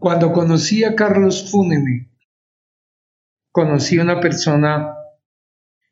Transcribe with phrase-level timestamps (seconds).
[0.00, 2.08] Cuando conocí a Carlos Fúneme,
[3.50, 4.94] conocí a una persona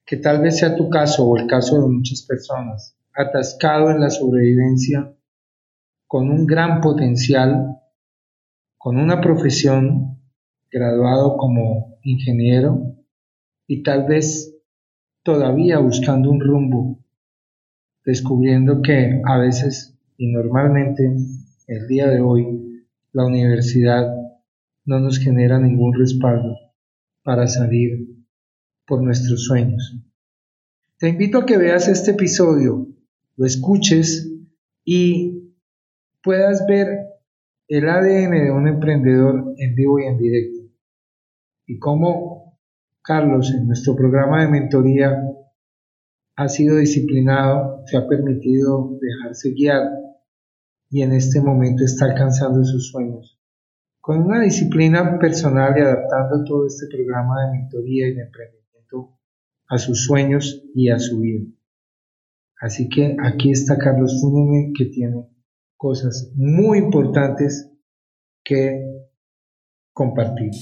[0.04, 4.10] que tal vez sea tu caso o el caso de muchas personas, atascado en la
[4.10, 5.12] sobrevivencia,
[6.06, 7.80] con un gran potencial,
[8.78, 10.20] con una profesión,
[10.70, 12.94] graduado como ingeniero
[13.66, 14.54] y tal vez
[15.24, 17.00] todavía buscando un rumbo,
[18.04, 21.16] descubriendo que a veces y normalmente
[21.66, 22.75] el día de hoy
[23.16, 24.14] la universidad
[24.84, 26.54] no nos genera ningún respaldo
[27.22, 28.14] para salir
[28.86, 29.96] por nuestros sueños.
[30.98, 32.86] Te invito a que veas este episodio,
[33.36, 34.30] lo escuches
[34.84, 35.54] y
[36.22, 36.88] puedas ver
[37.68, 40.60] el ADN de un emprendedor en vivo y en directo.
[41.66, 42.60] Y cómo
[43.00, 45.18] Carlos en nuestro programa de mentoría
[46.36, 50.05] ha sido disciplinado, se ha permitido dejarse guiar
[50.90, 53.38] y en este momento está alcanzando sus sueños.
[54.00, 59.18] Con una disciplina personal y adaptando todo este programa de mentoría y de emprendimiento
[59.68, 61.44] a sus sueños y a su vida.
[62.60, 65.26] Así que aquí está Carlos Fúneme que tiene
[65.76, 67.70] cosas muy importantes
[68.44, 68.80] que
[69.92, 70.52] compartir.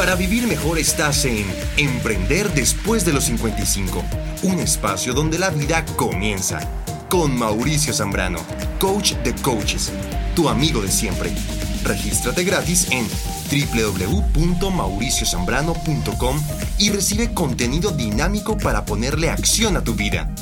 [0.00, 1.44] Para vivir mejor estás en
[1.76, 4.02] Emprender después de los 55,
[4.44, 6.58] un espacio donde la vida comienza.
[7.10, 8.38] Con Mauricio Zambrano,
[8.78, 9.92] coach de coaches,
[10.34, 11.30] tu amigo de siempre.
[11.84, 13.06] Regístrate gratis en
[13.50, 16.42] www.mauriciozambrano.com
[16.78, 20.34] y recibe contenido dinámico para ponerle acción a tu vida.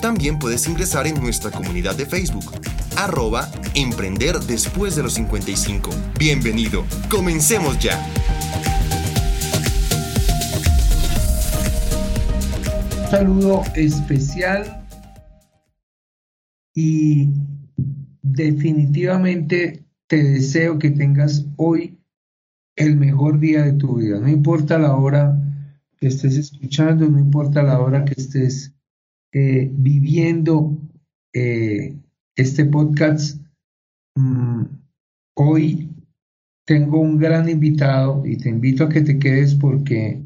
[0.00, 2.50] También puedes ingresar en nuestra comunidad de Facebook,
[2.96, 5.90] arroba Emprender después de los 55.
[6.18, 8.02] Bienvenido, comencemos ya.
[13.14, 14.84] Saludo especial
[16.74, 17.28] y
[18.22, 21.96] definitivamente te deseo que tengas hoy
[22.74, 24.18] el mejor día de tu vida.
[24.18, 25.40] No importa la hora
[25.96, 28.74] que estés escuchando, no importa la hora que estés
[29.32, 30.76] eh, viviendo
[31.32, 31.96] eh,
[32.34, 33.40] este podcast.
[34.16, 34.64] Mm,
[35.36, 35.88] hoy
[36.66, 40.20] tengo un gran invitado y te invito a que te quedes porque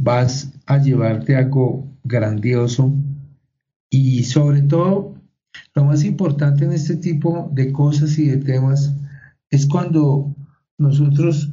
[0.00, 2.92] vas a llevarte algo grandioso
[3.90, 5.14] y sobre todo
[5.74, 8.94] lo más importante en este tipo de cosas y de temas
[9.50, 10.34] es cuando
[10.78, 11.50] nosotros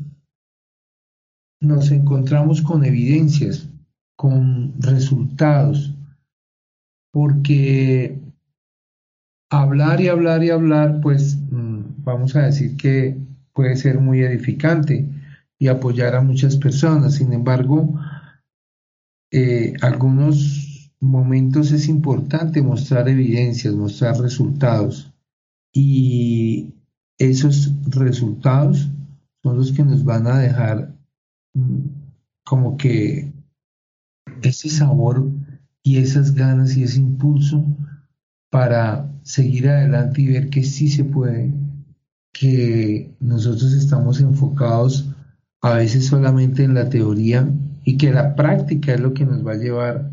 [1.62, 3.70] nos encontramos con evidencias,
[4.16, 5.94] con resultados,
[7.12, 8.20] porque
[9.50, 13.18] hablar y hablar y hablar, pues mm, vamos a decir que
[13.54, 15.08] puede ser muy edificante
[15.58, 17.16] y apoyar a muchas personas.
[17.16, 17.98] Sin embargo,
[19.38, 25.12] eh, algunos momentos es importante mostrar evidencias, mostrar resultados.
[25.74, 26.74] Y
[27.18, 28.90] esos resultados
[29.44, 30.96] son los que nos van a dejar
[31.54, 31.80] mm,
[32.46, 33.34] como que
[34.42, 35.30] ese sabor
[35.84, 37.66] y esas ganas y ese impulso
[38.50, 41.52] para seguir adelante y ver que sí se puede,
[42.32, 45.10] que nosotros estamos enfocados
[45.62, 47.46] a veces solamente en la teoría
[47.86, 50.10] y que la práctica es lo que nos va a llevar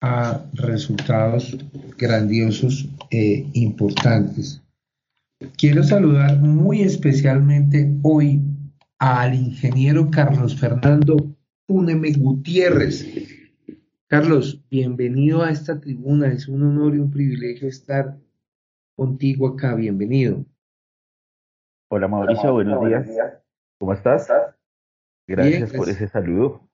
[0.00, 1.58] a resultados
[1.98, 4.62] grandiosos e importantes.
[5.58, 8.40] Quiero saludar muy especialmente hoy
[8.98, 11.36] al ingeniero Carlos Fernando
[11.66, 13.06] Púneme Gutiérrez.
[14.08, 16.28] Carlos, bienvenido a esta tribuna.
[16.28, 18.18] Es un honor y un privilegio estar
[18.96, 19.74] contigo acá.
[19.74, 20.44] Bienvenido.
[21.90, 23.06] Hola Mauricio, buenos, días.
[23.78, 24.28] ¿Cómo estás?
[25.28, 26.69] Gracias por ese saludo.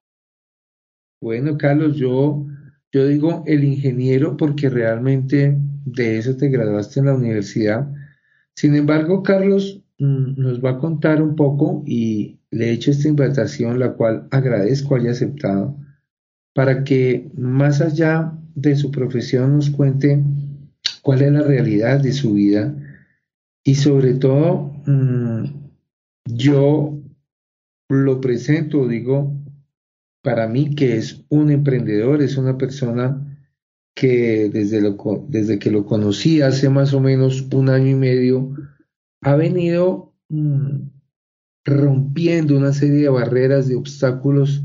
[1.20, 2.46] Bueno, Carlos, yo,
[2.92, 7.90] yo digo el ingeniero porque realmente de eso te graduaste en la universidad.
[8.54, 13.08] Sin embargo, Carlos mm, nos va a contar un poco y le he hecho esta
[13.08, 15.76] invitación, la cual agradezco haya aceptado,
[16.54, 20.22] para que más allá de su profesión nos cuente
[21.02, 22.74] cuál es la realidad de su vida
[23.64, 25.44] y sobre todo mm,
[26.24, 26.98] yo
[27.88, 29.35] lo presento, digo,
[30.26, 33.24] para mí que es un emprendedor, es una persona
[33.94, 34.96] que desde, lo,
[35.28, 38.52] desde que lo conocí hace más o menos un año y medio,
[39.22, 40.88] ha venido mm,
[41.64, 44.64] rompiendo una serie de barreras, de obstáculos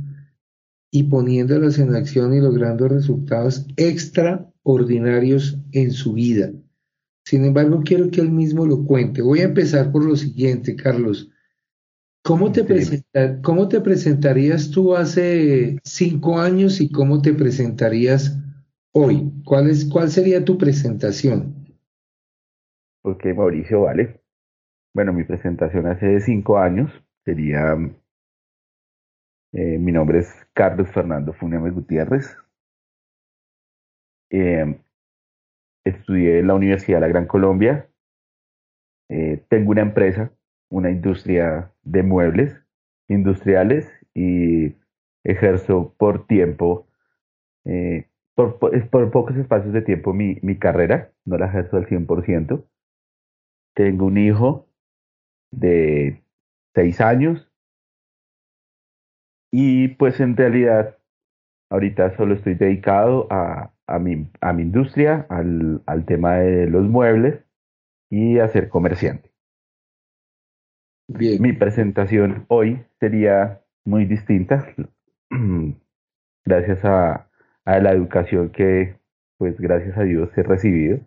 [0.89, 6.51] y poniéndolas en acción y logrando resultados extraordinarios en su vida.
[7.23, 9.21] Sin embargo, quiero que él mismo lo cuente.
[9.21, 11.29] Voy a empezar por lo siguiente, Carlos.
[12.23, 12.63] ¿Cómo te,
[13.41, 18.37] ¿Cómo te presentarías tú hace cinco años y cómo te presentarías
[18.93, 19.31] hoy?
[19.43, 21.55] ¿Cuál, es, ¿Cuál sería tu presentación?
[23.03, 24.21] Ok, Mauricio, vale.
[24.93, 26.91] Bueno, mi presentación hace cinco años
[27.25, 27.75] sería,
[29.53, 32.37] eh, mi nombre es Carlos Fernando Funeme Gutiérrez.
[34.29, 34.79] Eh,
[35.83, 37.89] estudié en la Universidad de la Gran Colombia.
[39.09, 40.31] Eh, tengo una empresa,
[40.71, 42.55] una industria de muebles
[43.07, 44.73] industriales y
[45.23, 46.87] ejerzo por tiempo,
[48.35, 52.65] por, por, pocos espacios de tiempo mi, mi carrera, no la ejerzo al 100%.
[53.75, 54.67] Tengo un hijo
[55.51, 56.23] de
[56.73, 57.51] seis años
[59.51, 60.97] y pues en realidad
[61.69, 66.87] ahorita solo estoy dedicado a, a, mi, a mi industria, al, al tema de los
[66.87, 67.43] muebles
[68.09, 69.30] y a ser comerciante.
[71.07, 74.65] Mi presentación hoy sería muy distinta
[76.45, 77.29] gracias a,
[77.65, 78.95] a la educación que
[79.37, 80.99] pues gracias a Dios he recibido.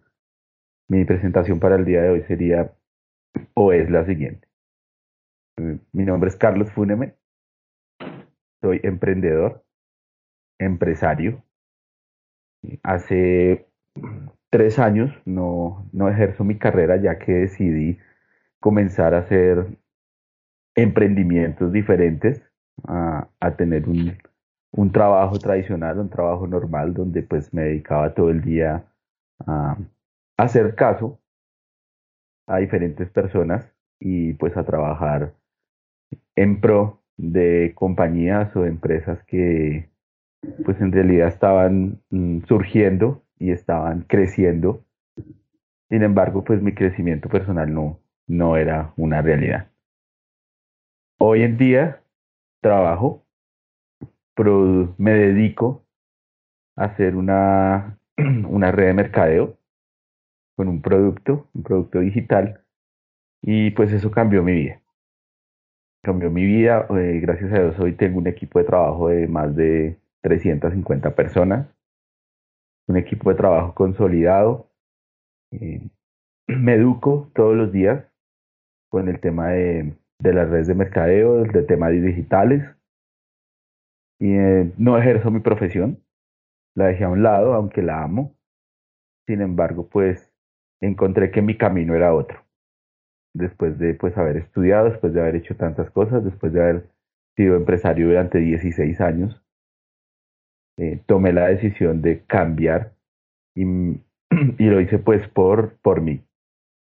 [0.88, 2.75] Mi presentación para el día de hoy sería
[3.55, 4.49] o es la siguiente.
[5.93, 7.14] Mi nombre es Carlos Fúneme,
[8.61, 9.64] soy emprendedor,
[10.58, 11.44] empresario.
[12.82, 13.69] Hace
[14.50, 17.99] tres años no, no ejerzo mi carrera ya que decidí
[18.58, 19.79] comenzar a hacer
[20.75, 22.43] emprendimientos diferentes,
[22.87, 24.17] a, tener un,
[24.73, 28.85] un trabajo tradicional, un trabajo normal, donde pues me dedicaba todo el día
[29.47, 29.76] a
[30.37, 31.19] hacer caso
[32.47, 35.35] a diferentes personas y pues a trabajar
[36.37, 39.88] en pro de compañías o empresas que
[40.65, 44.85] pues en realidad estaban mm, surgiendo y estaban creciendo.
[45.88, 49.69] Sin embargo, pues mi crecimiento personal no, no era una realidad.
[51.26, 52.03] Hoy en día
[52.61, 53.25] trabajo,
[54.99, 55.82] me dedico
[56.76, 59.56] a hacer una, una red de mercadeo
[60.55, 62.62] con un producto, un producto digital,
[63.41, 64.82] y pues eso cambió mi vida.
[66.03, 69.56] Cambió mi vida, eh, gracias a Dios hoy tengo un equipo de trabajo de más
[69.56, 71.67] de 350 personas,
[72.87, 74.70] un equipo de trabajo consolidado.
[75.53, 75.88] Eh,
[76.49, 78.05] me educo todos los días
[78.91, 82.65] con el tema de, de las redes de mercadeo, de temas digitales.
[84.19, 86.03] Y eh, no ejerzo mi profesión,
[86.75, 88.35] la dejé a un lado, aunque la amo.
[89.26, 90.32] Sin embargo, pues
[90.81, 92.43] encontré que mi camino era otro.
[93.35, 96.91] Después de pues haber estudiado, después de haber hecho tantas cosas, después de haber
[97.37, 99.43] sido empresario durante 16 años,
[100.79, 102.94] eh, tomé la decisión de cambiar
[103.55, 103.65] y,
[104.59, 106.25] y, lo hice pues por, por mí,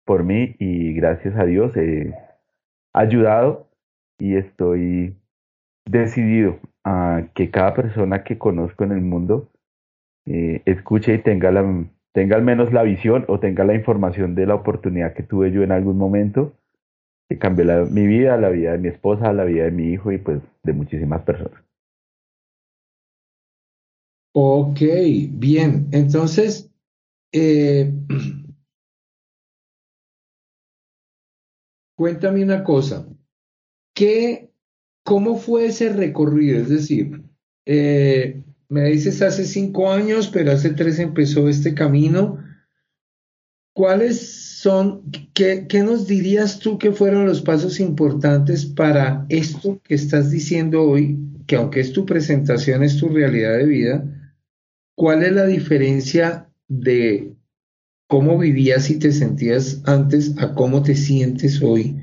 [0.06, 2.14] por mí y gracias a Dios he
[2.98, 3.68] ayudado
[4.18, 5.16] y estoy
[5.86, 9.48] decidido a que cada persona que conozco en el mundo
[10.26, 11.64] eh, escuche y tenga la,
[12.12, 15.62] tenga al menos la visión o tenga la información de la oportunidad que tuve yo
[15.62, 16.52] en algún momento,
[17.28, 20.18] que cambió mi vida, la vida de mi esposa, la vida de mi hijo y
[20.18, 21.62] pues de muchísimas personas.
[24.34, 24.80] Ok,
[25.30, 25.88] bien.
[25.92, 26.70] Entonces,
[27.32, 27.92] eh,
[31.98, 33.08] cuéntame una cosa.
[33.92, 34.52] ¿Qué,
[35.04, 36.60] ¿Cómo fue ese recorrido?
[36.60, 37.24] Es decir,
[37.66, 42.38] eh, me dices hace cinco años, pero hace tres empezó este camino.
[43.74, 44.20] ¿Cuáles
[44.60, 50.30] son, qué, qué, nos dirías tú que fueron los pasos importantes para esto que estás
[50.30, 54.34] diciendo hoy, que aunque es tu presentación, es tu realidad de vida?
[54.94, 57.34] ¿Cuál es la diferencia de
[58.08, 61.96] cómo vivías y te sentías antes a cómo te sientes hoy?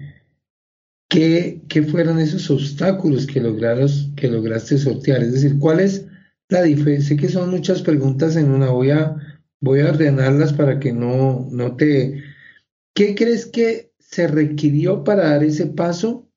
[1.09, 5.23] ¿Qué, qué fueron esos obstáculos que, lograros, que lograste sortear?
[5.23, 6.05] Es decir, ¿cuál es
[6.49, 7.09] la diferencia?
[7.09, 9.15] Sé que son muchas preguntas en una, voy a,
[9.59, 12.23] voy a ordenarlas para que no, no te...
[12.93, 16.29] ¿Qué crees que se requirió para dar ese paso?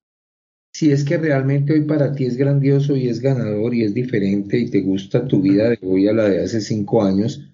[0.73, 4.59] Si es que realmente hoy para ti es grandioso y es ganador y es diferente
[4.59, 7.48] y te gusta tu vida de hoy a la de hace cinco años,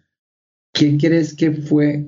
[0.75, 2.05] ¿qué crees que fue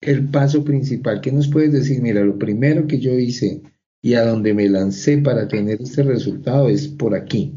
[0.00, 1.20] el paso principal?
[1.20, 2.02] ¿Qué nos puedes decir?
[2.02, 3.62] Mira, lo primero que yo hice
[4.02, 7.54] y a donde me lancé para tener este resultado es por aquí.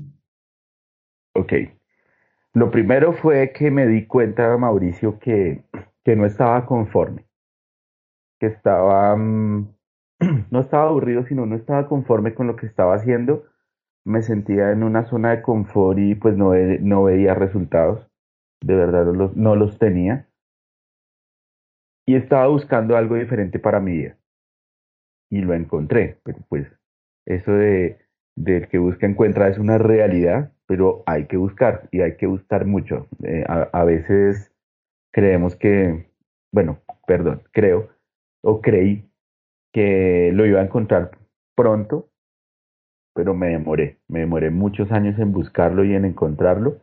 [1.36, 1.54] Ok,
[2.54, 5.64] lo primero fue que me di cuenta, Mauricio, que,
[6.04, 7.26] que no estaba conforme,
[8.40, 9.68] que estaba, mm,
[10.52, 13.46] no estaba aburrido, sino no estaba conforme con lo que estaba haciendo.
[14.06, 18.10] Me sentía en una zona de confort y pues no, no veía resultados,
[18.62, 20.29] de verdad no los, no los tenía.
[22.10, 24.18] Y estaba buscando algo diferente para mi vida.
[25.30, 26.68] Y lo encontré, pero pues
[27.26, 28.00] eso de
[28.36, 32.68] del que busca encuentra es una realidad pero hay que buscar y hay que buscar
[32.68, 33.08] mucho.
[33.24, 34.54] Eh, a, veces
[35.12, 36.12] creemos que,
[36.54, 37.90] bueno, perdón, creo
[38.44, 39.10] o creí
[39.74, 41.10] que lo iba a encontrar
[41.56, 42.12] pronto,
[43.16, 46.78] pero me demoré, me demoré muchos años en buscarlo y en encontrarlo.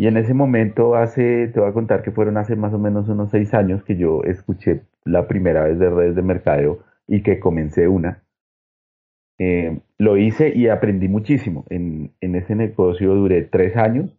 [0.00, 3.06] Y en ese momento, hace, te voy a contar que fueron hace más o menos
[3.10, 7.38] unos seis años que yo escuché la primera vez de redes de mercadeo y que
[7.38, 8.24] comencé una.
[9.38, 11.66] Eh, lo hice y aprendí muchísimo.
[11.68, 14.18] En, en ese negocio duré tres años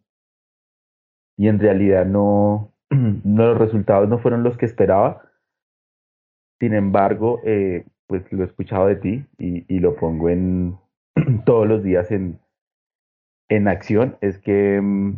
[1.35, 5.23] y en realidad no, no, los resultados no fueron los que esperaba.
[6.59, 10.77] Sin embargo, eh, pues lo he escuchado de ti y, lo pongo en
[11.43, 12.39] todos los días en,
[13.49, 14.17] en acción.
[14.21, 15.13] Es que mm,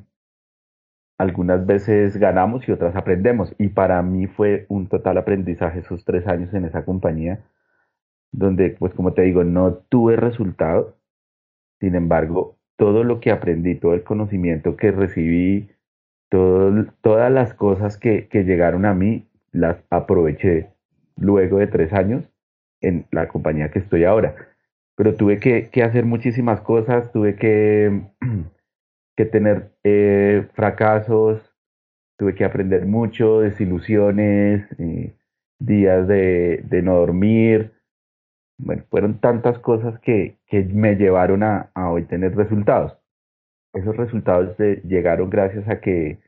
[1.24, 3.56] algunas veces ganamos y otras aprendemos.
[3.58, 7.40] Y para mí fue un total aprendizaje esos tres años en esa compañía,
[8.32, 10.94] donde, pues como te digo, no tuve resultados.
[11.80, 15.70] Sin embargo, todo lo que aprendí, todo el conocimiento que recibí,
[16.30, 20.72] todas las cosas que, llegaron a mí las aproveché
[21.16, 22.28] luego de tres años
[22.82, 24.36] en la compañía que estoy ahora.
[24.96, 28.02] Pero tuve que, hacer muchísimas cosas, tuve que,
[29.16, 31.42] que tener eh, fracasos,
[32.18, 35.16] tuve que aprender mucho, desilusiones, eh,
[35.60, 37.74] días de, no dormir.
[38.58, 42.98] Bueno, fueron tantas cosas que, me llevaron a, a hoy tener resultados
[43.74, 44.56] esos resultados
[44.88, 46.20] llegaron gracias a que,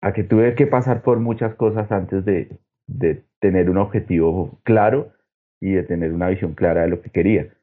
[0.00, 5.12] a que tuve que pasar por muchas cosas antes de, de tener un objetivo claro
[5.60, 7.54] y de tener una visión clara de lo que quería.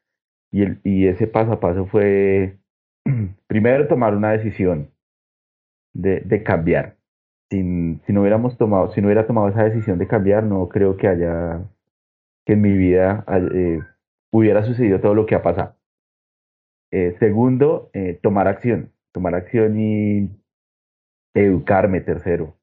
[0.52, 2.59] Y, el, y ese paso a paso fue
[3.48, 4.92] primero tomar una decisión
[5.94, 6.98] de, de cambiar.
[7.50, 10.98] Sin, si no hubiéramos tomado, si no hubiera tomado esa decisión de cambiar, no creo
[10.98, 11.62] que haya,
[12.46, 13.80] que en mi vida eh,
[14.32, 15.76] hubiera sucedido todo lo que ha pasado.
[16.92, 20.30] Eh, segundo, eh, tomar acción tomar acción y
[21.34, 22.56] educarme, tercero.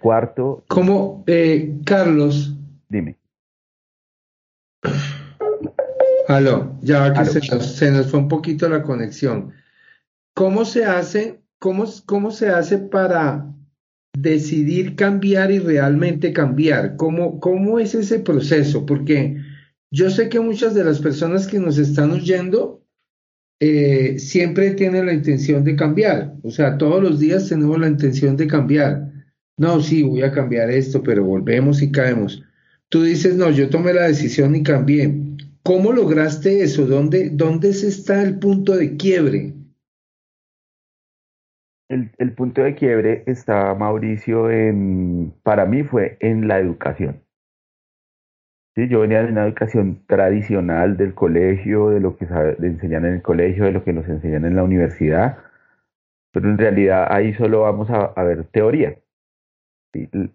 [0.00, 0.64] Cuarto.
[0.68, 2.56] ¿Cómo, eh, Carlos?
[2.88, 3.19] Dime.
[6.28, 9.52] Aló, ya que se nos, se nos, fue un poquito la conexión.
[10.34, 13.52] ¿Cómo se hace, cómo, cómo se hace para
[14.16, 16.96] decidir cambiar y realmente cambiar?
[16.96, 18.86] ¿Cómo, ¿Cómo es ese proceso?
[18.86, 19.36] Porque
[19.90, 22.84] yo sé que muchas de las personas que nos están oyendo
[23.60, 26.34] eh, siempre tiene la intención de cambiar.
[26.42, 29.10] O sea, todos los días tenemos la intención de cambiar.
[29.58, 32.42] No, sí, voy a cambiar esto, pero volvemos y caemos.
[32.88, 35.14] Tú dices, no, yo tomé la decisión y cambié.
[35.70, 36.84] ¿Cómo lograste eso?
[36.84, 39.52] ¿Dónde, dónde está el punto de quiebre?
[41.88, 47.22] El, punto de quiebre está, Mauricio, en, para mí fue en la educación.
[48.74, 52.26] Sí, yo venía de una educación tradicional del colegio, de lo que
[52.58, 55.38] le enseñan en el colegio, de lo que nos enseñan en la universidad,
[56.32, 58.96] pero en realidad ahí solo vamos a, ver teoría,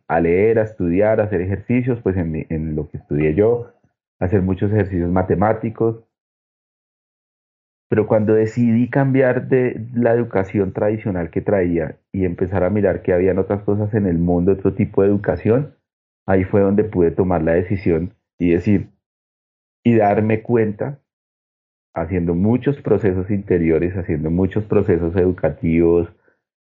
[0.08, 3.75] a leer, a estudiar, a hacer ejercicios, pues en lo que estudié yo,
[4.20, 6.04] hacer muchos ejercicios matemáticos,
[7.90, 13.14] pero cuando decidí cambiar de la educación tradicional que traía y empezar a mirar que
[13.14, 15.76] habían otras cosas en el mundo, otro tipo de educación,
[16.26, 18.90] ahí fue donde pude tomar la decisión y decir,
[19.84, 21.00] y darme cuenta,
[21.94, 26.12] haciendo muchos procesos interiores, haciendo muchos procesos educativos,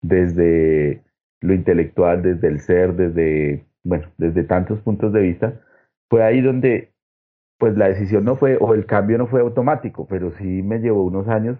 [0.02, 1.04] desde
[1.42, 5.62] lo intelectual, desde el ser, desde, bueno, desde tantos puntos de vista,
[6.10, 6.91] fue ahí donde,
[7.62, 11.04] pues la decisión no fue, o el cambio no fue automático, pero sí me llevó
[11.04, 11.60] unos años,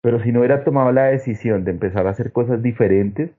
[0.00, 3.32] pero si no hubiera tomado la decisión de empezar a hacer cosas diferentes,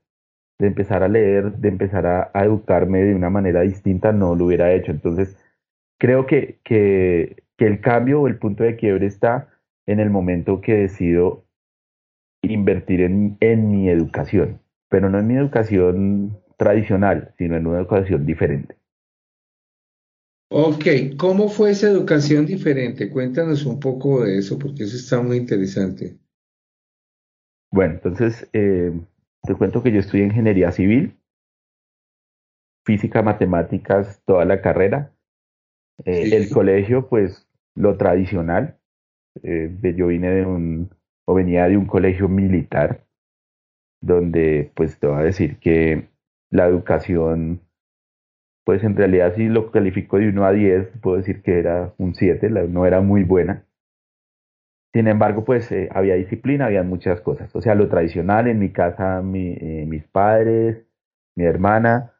[0.59, 4.73] de empezar a leer, de empezar a, educarme de una manera distinta, no lo hubiera
[4.73, 4.91] hecho.
[4.91, 5.37] Entonces,
[5.97, 9.47] creo que, que, el cambio o el punto de quiebre está
[9.85, 11.45] en el momento que decido
[12.41, 18.25] invertir en, en mi educación, pero no en mi educación tradicional, sino en una educación
[18.25, 18.80] diferente.
[20.53, 23.09] Ok, ¿cómo fue esa educación diferente?
[23.09, 26.17] Cuéntanos un poco de eso, porque eso está muy interesante.
[27.71, 28.91] Bueno, entonces eh,
[29.43, 31.17] te cuento que yo estudié ingeniería civil,
[32.85, 35.13] física, matemáticas, toda la carrera.
[36.03, 38.77] Eh, el colegio, pues lo tradicional,
[39.43, 40.89] eh, yo vine de un,
[41.25, 43.05] o venía de un colegio militar,
[44.01, 46.09] donde pues te voy a decir que
[46.49, 47.61] la educación,
[48.63, 52.15] pues en realidad si lo califico de 1 a 10, puedo decir que era un
[52.15, 53.65] 7, no era muy buena.
[54.93, 57.55] Sin embargo, pues eh, había disciplina, había muchas cosas.
[57.55, 60.85] O sea, lo tradicional en mi casa, mis padres,
[61.35, 62.13] mi hermana,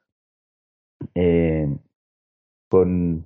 [2.69, 3.25] con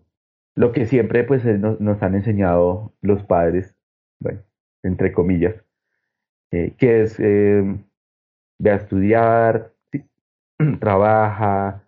[0.55, 3.75] lo que siempre pues nos, han enseñado los padres,
[4.19, 4.41] bueno,
[4.83, 5.55] entre comillas,
[6.51, 7.77] eh, que es eh,
[8.63, 9.73] estudiar,
[10.79, 11.83] trabaja,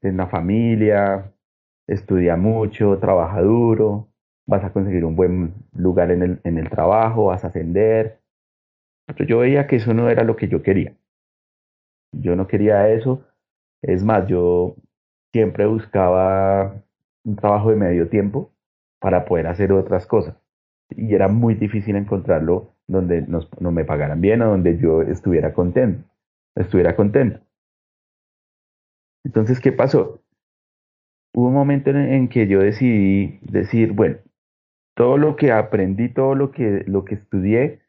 [0.00, 1.32] tiene una familia,
[1.86, 4.08] estudia mucho, trabaja duro,
[4.46, 8.20] vas a conseguir un buen lugar en el, en el trabajo, vas a ascender.
[9.06, 10.94] Pero yo veía que eso no era lo que yo quería.
[12.12, 13.24] Yo no quería eso.
[13.82, 14.76] Es más, yo
[15.32, 16.74] siempre buscaba
[17.24, 18.52] un trabajo de medio tiempo
[19.00, 20.36] para poder hacer otras cosas.
[20.90, 26.04] Y era muy difícil encontrarlo donde no me pagaran bien o donde yo estuviera contento.
[26.54, 27.40] Estuviera contento.
[29.24, 30.20] Entonces, ¿qué pasó?
[31.34, 34.18] Hubo un momento en, que yo decidí decir, bueno,
[34.94, 37.80] todo lo que aprendí, todo lo que, lo que estudié,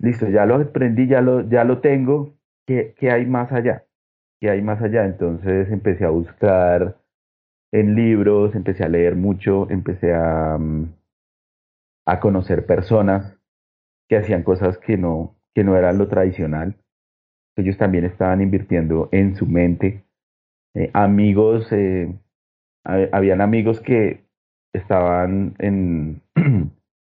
[0.00, 2.34] listo, ya lo aprendí, ya lo, ya lo tengo,
[2.66, 3.84] ¿qué, ¿qué hay más allá?
[4.40, 5.04] ¿Qué hay más allá?
[5.04, 6.96] Entonces empecé a buscar
[7.72, 10.92] en libros, empecé a leer mucho, empecé a, mm,
[12.06, 13.36] a conocer personas
[14.08, 16.76] que hacían cosas que no, que no eran lo tradicional.
[17.56, 20.05] Ellos también estaban invirtiendo en su mente.
[20.76, 22.14] Eh, amigos, eh,
[22.84, 24.24] habían amigos que
[24.74, 26.20] estaban en,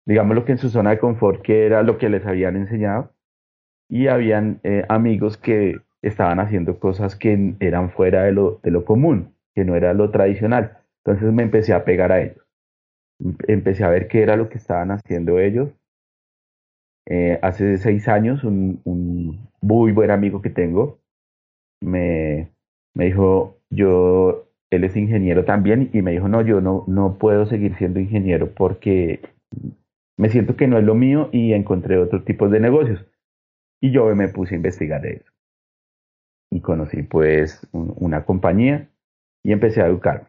[0.06, 3.14] digamos lo que en su zona de confort, que era lo que les habían enseñado,
[3.88, 9.64] y habían eh, amigos que estaban haciendo cosas que eran fuera de lo, común, que
[9.64, 10.78] no era lo tradicional.
[11.04, 12.44] Entonces me empecé a pegar a ellos.
[13.48, 15.70] Empecé a ver qué era lo que estaban haciendo ellos.
[17.40, 18.82] Hace seis años, un,
[19.62, 20.98] muy buen amigo que tengo
[21.80, 22.50] me,
[22.96, 27.46] me dijo, yo, él es ingeniero también, y me dijo, no, yo no, no puedo
[27.46, 29.20] seguir siendo ingeniero porque
[30.18, 33.04] me siento que no es lo mío y encontré otros tipos de negocios.
[33.80, 35.30] Y yo me puse a investigar eso.
[36.50, 38.88] Y conocí pues una compañía
[39.44, 40.28] y empecé a educarme.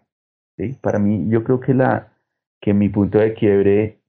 [0.57, 0.77] ¿sí?
[0.81, 2.13] Para mí, yo creo que, la,
[2.61, 3.99] que mi punto de quiebre,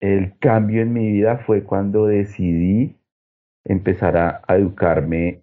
[0.00, 2.96] el cambio en mi vida fue cuando decidí
[3.64, 5.42] empezar a, educarme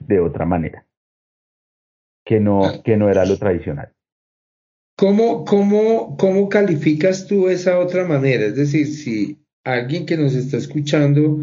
[0.00, 0.84] de otra manera,
[2.24, 3.92] que no, que no era lo tradicional.
[4.96, 8.46] ¿Cómo, cómo, ¿Cómo calificas tú esa otra manera?
[8.46, 11.40] Es decir, si alguien que nos está escuchando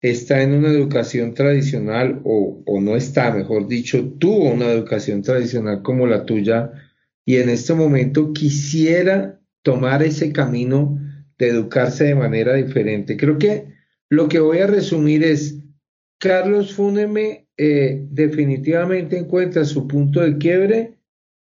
[0.00, 5.82] está en una educación tradicional o, o, no está, mejor dicho, tuvo una educación tradicional
[5.82, 6.72] como la tuya
[7.24, 10.98] y en este momento quisiera tomar ese camino
[11.38, 13.16] de educarse de manera diferente.
[13.16, 13.74] Creo que
[14.08, 15.58] lo que voy a resumir es,
[16.18, 20.94] Carlos Fúneme eh, definitivamente encuentra su punto de quiebre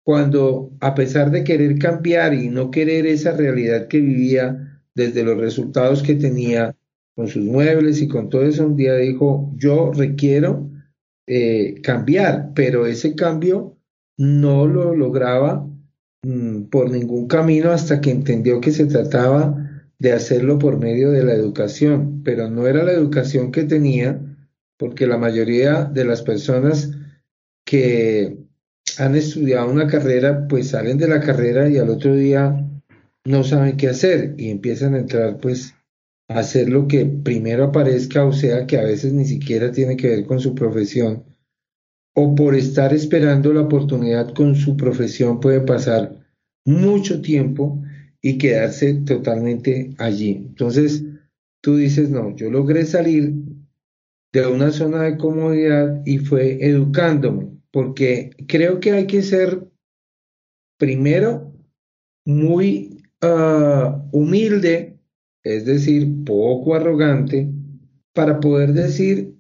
[0.03, 5.37] cuando, a pesar de querer cambiar y no querer esa realidad que vivía desde los
[5.37, 6.75] resultados que tenía,
[7.15, 10.69] con sus muebles y con todo eso, un día dijo, yo requiero
[11.27, 13.77] eh, cambiar, pero ese cambio
[14.17, 15.65] no lo lograba
[16.23, 21.23] mm, por ningún camino hasta que entendió que se trataba de hacerlo por medio de
[21.23, 24.19] la educación, pero no era la educación que tenía,
[24.81, 26.89] porque la mayoría de las personas
[27.63, 28.35] que
[28.97, 32.67] han estudiado una carrera, pues salen de la carrera y al otro día
[33.23, 35.75] no saben qué hacer y empiezan a entrar pues
[36.29, 40.25] hacer lo que primero aparezca, o sea, que a veces ni siquiera tiene que ver
[40.25, 41.25] con su profesión,
[42.15, 46.25] o por estar esperando la oportunidad con su profesión puede pasar
[46.65, 47.83] mucho tiempo
[48.19, 50.43] y quedarse totalmente allí.
[50.47, 51.03] Entonces,
[51.61, 53.50] tú dices, no, yo logré salir
[54.33, 59.67] de una zona de comodidad y fue educándome, porque creo que hay que ser
[60.77, 61.53] primero
[62.25, 64.91] muy ah, humilde
[65.43, 67.49] es decir, poco arrogante,
[68.13, 69.35] para poder decir,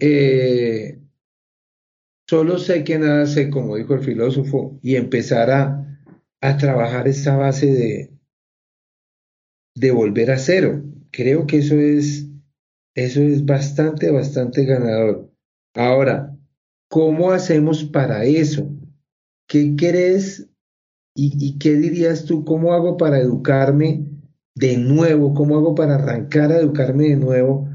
[0.00, 0.98] eh,
[2.28, 6.00] solo sé que nada sé, como dijo el filósofo, y empezar a,
[6.40, 8.10] a trabajar esa base de,
[9.76, 10.82] de volver a cero.
[11.10, 12.26] Creo que eso es,
[13.04, 15.30] eso es bastante, bastante ganador.
[15.74, 16.36] Ahora,
[16.88, 18.70] ¿cómo hacemos para eso?
[19.48, 20.48] ¿Qué crees
[21.14, 22.44] y, qué dirías tú?
[22.44, 24.08] ¿Cómo hago para educarme?
[24.58, 27.68] de nuevo, cómo hago para arrancar a educarme de nuevo,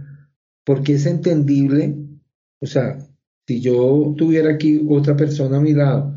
[0.66, 1.96] porque es entendible,
[2.60, 2.98] o sea,
[3.48, 6.14] si yo tuviera aquí otra persona a mi lado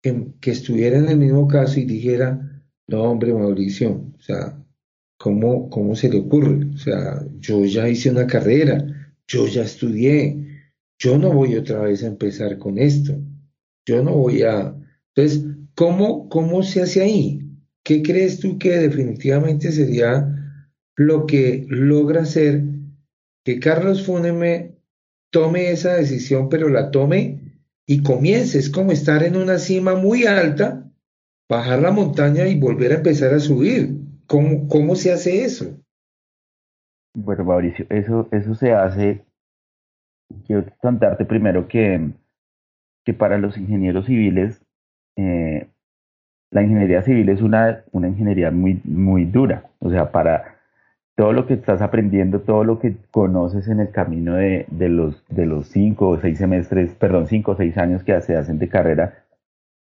[0.00, 4.56] que, que estuviera en el mismo caso y dijera, no, hombre, Mauricio, o sea,
[5.18, 6.66] ¿cómo, ¿cómo se le ocurre?
[6.74, 8.86] O sea, yo ya hice una carrera,
[9.26, 10.64] yo ya estudié,
[10.98, 13.14] yo no voy otra vez a empezar con esto,
[13.86, 14.74] yo no voy a...
[15.14, 17.44] Entonces, ¿cómo, cómo se hace ahí?
[17.84, 20.34] ¿Qué crees tú que definitivamente sería
[20.96, 22.64] lo que logra hacer
[23.44, 24.76] que Carlos Fúneme
[25.30, 28.58] tome esa decisión, pero la tome y comience?
[28.58, 30.92] Es como estar en una cima muy alta,
[31.48, 34.07] bajar la montaña y volver a empezar a subir.
[34.28, 35.76] ¿Cómo, cómo se hace eso?
[37.14, 39.24] Bueno, Mauricio, eso, eso se hace.
[40.46, 42.12] Quiero contarte primero que
[43.08, 44.62] que para los ingenieros civiles,
[45.16, 45.66] eh,
[46.50, 49.64] la ingeniería civil es una, una ingeniería muy, muy dura.
[49.78, 50.58] O sea, para
[51.16, 55.46] todo lo que estás aprendiendo, todo lo que conoces en el camino de, los, de
[55.46, 59.24] los cinco o seis semestres, perdón, cinco o seis años que se hacen de carrera,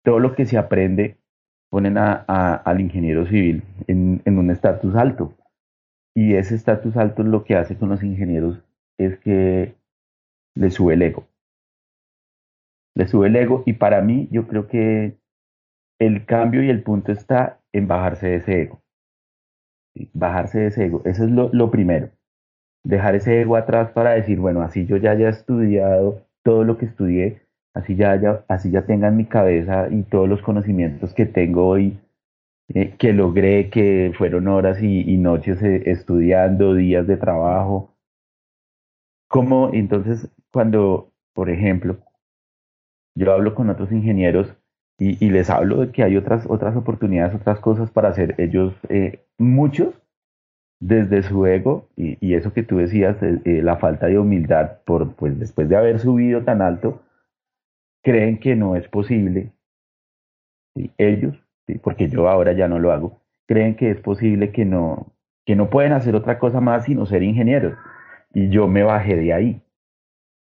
[0.05, 1.16] todo lo que se aprende
[1.70, 5.35] ponen al ingeniero civil en, un estatus alto.
[6.14, 8.61] Y ese estatus alto lo que hace con los ingenieros
[8.98, 9.74] es que
[10.57, 11.26] le sube el ego.
[12.96, 15.16] Le sube el ego y para mí yo creo que
[16.00, 18.83] el cambio y el punto está en bajarse de ese ego.
[20.12, 21.02] Bajarse de ese ego.
[21.04, 22.11] Eso es lo, lo primero.
[22.85, 26.87] Dejar ese ego atrás para decir, bueno, así yo ya haya estudiado todo lo que
[26.87, 27.42] estudié,
[27.79, 31.67] así ya, ya, así ya tenga en mi cabeza y todos los conocimientos que tengo
[31.69, 31.99] hoy,
[32.75, 37.95] eh, que logré, que fueron horas y, noches eh, estudiando, días de trabajo.
[39.29, 41.99] Como entonces, cuando, por ejemplo,
[43.14, 44.55] yo hablo con otros ingenieros
[44.99, 49.25] y, les hablo de que hay otras, otras oportunidades, otras cosas para hacer ellos, eh,
[49.38, 49.95] muchos,
[50.81, 55.69] desde su ego, y, eso que tú decías, la falta de humildad, por, pues después
[55.69, 57.01] de haber subido tan alto,
[58.09, 59.53] creen que no es posible,
[60.97, 61.37] ellos,
[61.83, 65.12] porque yo ahora ya no lo hago, creen que es posible que no,
[65.44, 67.75] que no pueden hacer otra cosa más sino ser ingenieros.
[68.33, 69.61] Y yo me bajé de ahí.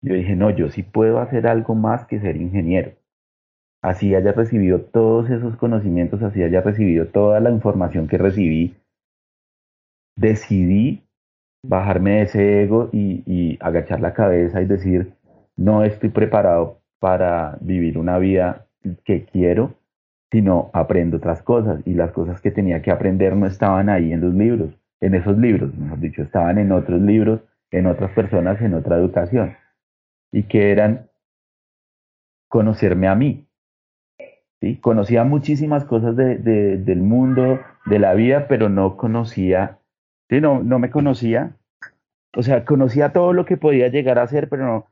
[0.03, 2.91] Yo dije, no, yo sí puedo hacer algo más que ser ingeniero.
[3.81, 8.75] Así haya recibido todos esos conocimientos, así haya recibido toda la información que recibí,
[10.15, 11.01] decidí
[11.65, 15.13] bajarme de ese ego y agachar la cabeza y decir,
[15.55, 18.65] no estoy preparado para vivir una vida
[19.03, 19.73] que quiero,
[20.31, 24.21] sino aprendo otras cosas y las cosas que tenía que aprender no estaban ahí en
[24.21, 28.73] los libros, en esos libros, mejor dicho, estaban en otros libros, en otras personas, en
[28.73, 29.55] otra educación
[30.31, 31.09] y que eran
[32.49, 33.47] conocerme a mí.
[34.61, 34.77] ¿sí?
[34.77, 39.79] Conocía muchísimas cosas de, del mundo, de la vida, pero no conocía,
[40.29, 40.41] ¿sí?
[40.41, 41.55] no, no me conocía.
[42.35, 44.87] O sea, conocía todo lo que podía llegar a ser, pero no,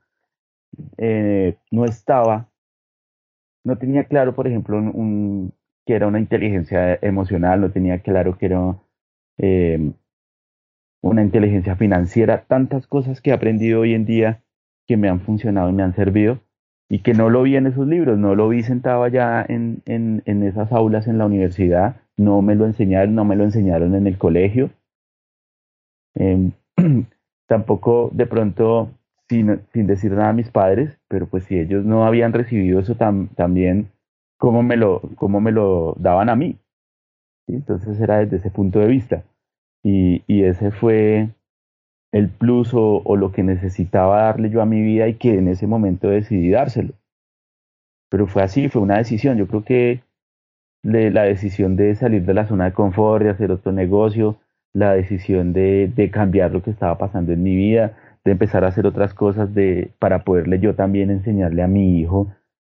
[0.97, 2.49] eh, no estaba,
[3.63, 4.79] no tenía claro, por ejemplo,
[5.85, 8.77] que era una inteligencia emocional, no tenía claro que era
[9.37, 9.91] eh,
[11.01, 14.43] una inteligencia financiera, tantas cosas que he aprendido hoy en día
[14.87, 16.39] que me han funcionado y me han servido
[16.89, 20.21] y que no lo vi en esos libros, no lo vi sentado allá en, en,
[20.25, 24.07] en esas aulas en la universidad, no me lo enseñaron, no me lo enseñaron en
[24.07, 24.69] el colegio.
[26.15, 26.51] Em,
[27.47, 28.91] tampoco de pronto
[29.29, 33.91] sin, decir nada a mis padres, pero pues si ellos no habían recibido eso también,
[34.37, 36.57] ¿cómo me, lo, ¿cómo me lo daban a mí?
[37.47, 39.23] Entonces era desde ese punto de vista.
[39.83, 41.29] Y, y ese fue
[42.15, 45.67] el plus o, lo que necesitaba darle yo a mi vida y que en ese
[45.67, 46.93] momento decidí dárselo.
[48.09, 49.37] Pero fue así, fue una decisión.
[49.37, 50.01] Yo creo que
[50.81, 54.37] la decisión de salir de la zona de confort, de hacer otro negocio,
[54.73, 58.69] la decisión de, de cambiar lo que estaba pasando en mi vida, de empezar a
[58.69, 62.33] hacer otras cosas de, para poderle yo también enseñarle a mi hijo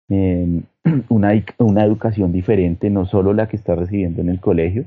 [0.10, 0.64] em,
[1.10, 4.86] una, una, educación diferente, no solo la que está recibiendo en el colegio.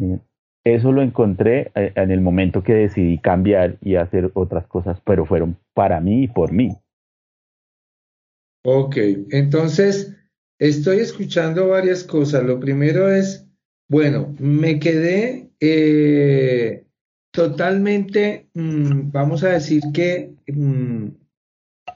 [0.00, 0.18] Eh,
[0.64, 5.24] eso lo encontré eh, en el momento que decidí cambiar y hacer otras cosas, pero
[5.24, 6.76] fueron para mí y por mí.
[8.62, 8.96] Ok,
[9.30, 10.14] entonces
[10.58, 12.44] estoy escuchando varias cosas.
[12.44, 13.48] Lo primero es,
[13.88, 16.84] bueno, me quedé eh,
[17.32, 21.08] totalmente, mm, vamos a decir que mm,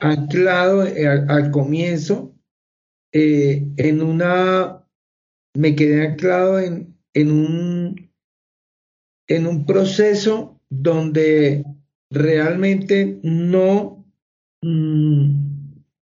[0.00, 2.34] anclado eh, al, comienzo
[3.12, 4.86] eh, en una,
[5.54, 8.10] me quedé anclado en, en, un,
[9.28, 11.64] en un proceso donde
[12.10, 14.04] realmente no
[14.62, 15.44] mm,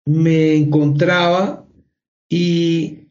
[0.07, 1.67] me encontraba
[2.29, 3.09] y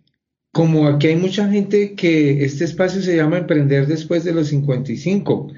[0.54, 5.54] como aquí hay mucha gente que este espacio se llama Emprender después de los 55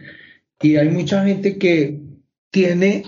[0.62, 2.02] y hay mucha gente que
[2.52, 3.04] tiene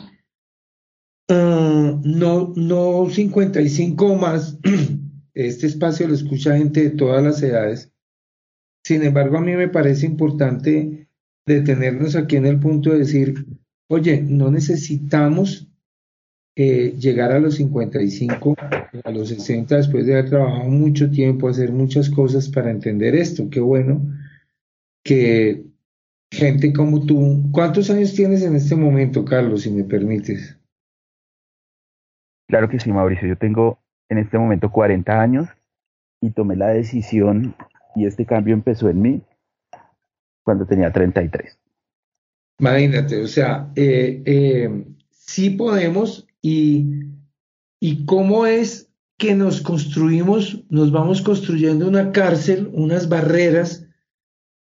[1.30, 4.60] ah, no, no 55 o más,
[5.34, 7.92] este espacio lo escucha gente de todas las edades.
[8.84, 11.08] Sin embargo, a mí me parece importante
[11.46, 13.46] detenernos aquí en el punto de decir,
[13.90, 15.68] oye, no necesitamos
[16.58, 18.56] eh, llegar a los 55,
[19.04, 23.50] a los 60, después de haber trabajado mucho tiempo, hacer muchas cosas para entender esto.
[23.50, 24.02] Qué bueno
[25.04, 25.66] que
[26.32, 27.44] gente como tú.
[27.52, 30.58] ¿Cuántos años tienes en este momento, Carlos, si me permites?
[32.48, 33.28] Claro que sí, Mauricio.
[33.28, 35.50] Yo tengo en este momento 40 años
[36.22, 37.56] y tomé la decisión
[37.96, 39.22] y este cambio empezó en mí
[40.44, 41.58] cuando tenía 33.
[42.60, 46.86] Imagínate, o sea, eh, eh, sí podemos y,
[47.80, 53.85] y cómo es que nos construimos, nos vamos construyendo una cárcel, unas barreras,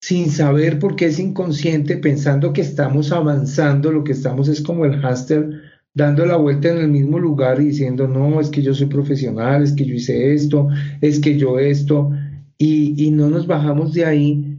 [0.07, 4.85] sin saber por qué es inconsciente, pensando que estamos avanzando, lo que estamos es como
[4.85, 5.51] el háster
[5.95, 9.65] dando la vuelta en el mismo lugar y diciendo, no, es que yo soy profesional,
[9.65, 10.69] es que yo hice esto,
[11.01, 12.13] es que yo esto,
[12.57, 14.57] y, y no nos bajamos de ahí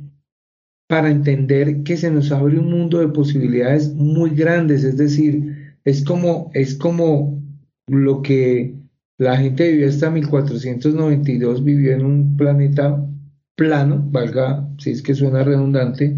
[0.90, 6.04] para entender que se nos abre un mundo de posibilidades muy grandes, es decir, es
[6.04, 7.42] como, es como
[7.88, 8.76] lo que
[9.18, 13.07] la gente vivió hasta 1492, vivió en un planeta
[13.58, 16.16] plano, valga, si es que suena redundante,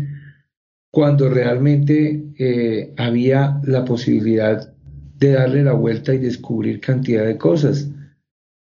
[0.91, 4.73] cuando realmente eh, había la posibilidad
[5.17, 7.89] de darle la vuelta y descubrir cantidad de cosas.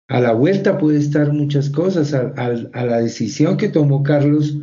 [0.08, 2.32] A la vuelta puede estar muchas cosas, a,
[2.72, 4.56] la decisión que tomó Carlos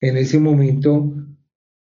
[0.00, 1.14] en ese momento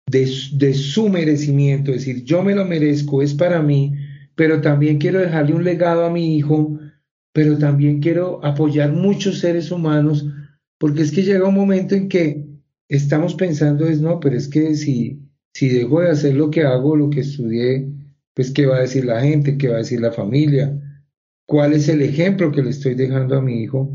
[0.10, 3.96] de, su merecimiento, decir, yo me lo merezco, es para mí,
[4.36, 6.80] pero también quiero dejarle un legado a mi hijo
[7.36, 10.26] pero también quiero apoyar muchos seres humanos,
[10.80, 12.46] porque es que llega un momento en que
[12.90, 15.20] estamos pensando es, no, pero es que si,
[15.54, 17.88] si dejo de hacer lo que hago, lo que estudié,
[18.34, 20.78] pues qué va a decir la gente, qué va a decir la familia,
[21.48, 23.94] cuál es el ejemplo que le estoy dejando a mi hijo,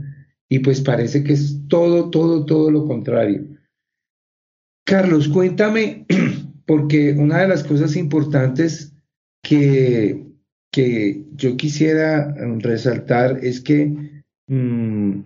[0.48, 3.46] y pues parece que es todo, todo, todo lo contrario.
[4.84, 6.06] Carlos, cuéntame,
[6.66, 8.92] porque una de las cosas importantes
[9.42, 10.30] que
[10.70, 15.20] que yo quisiera resaltar es que mm,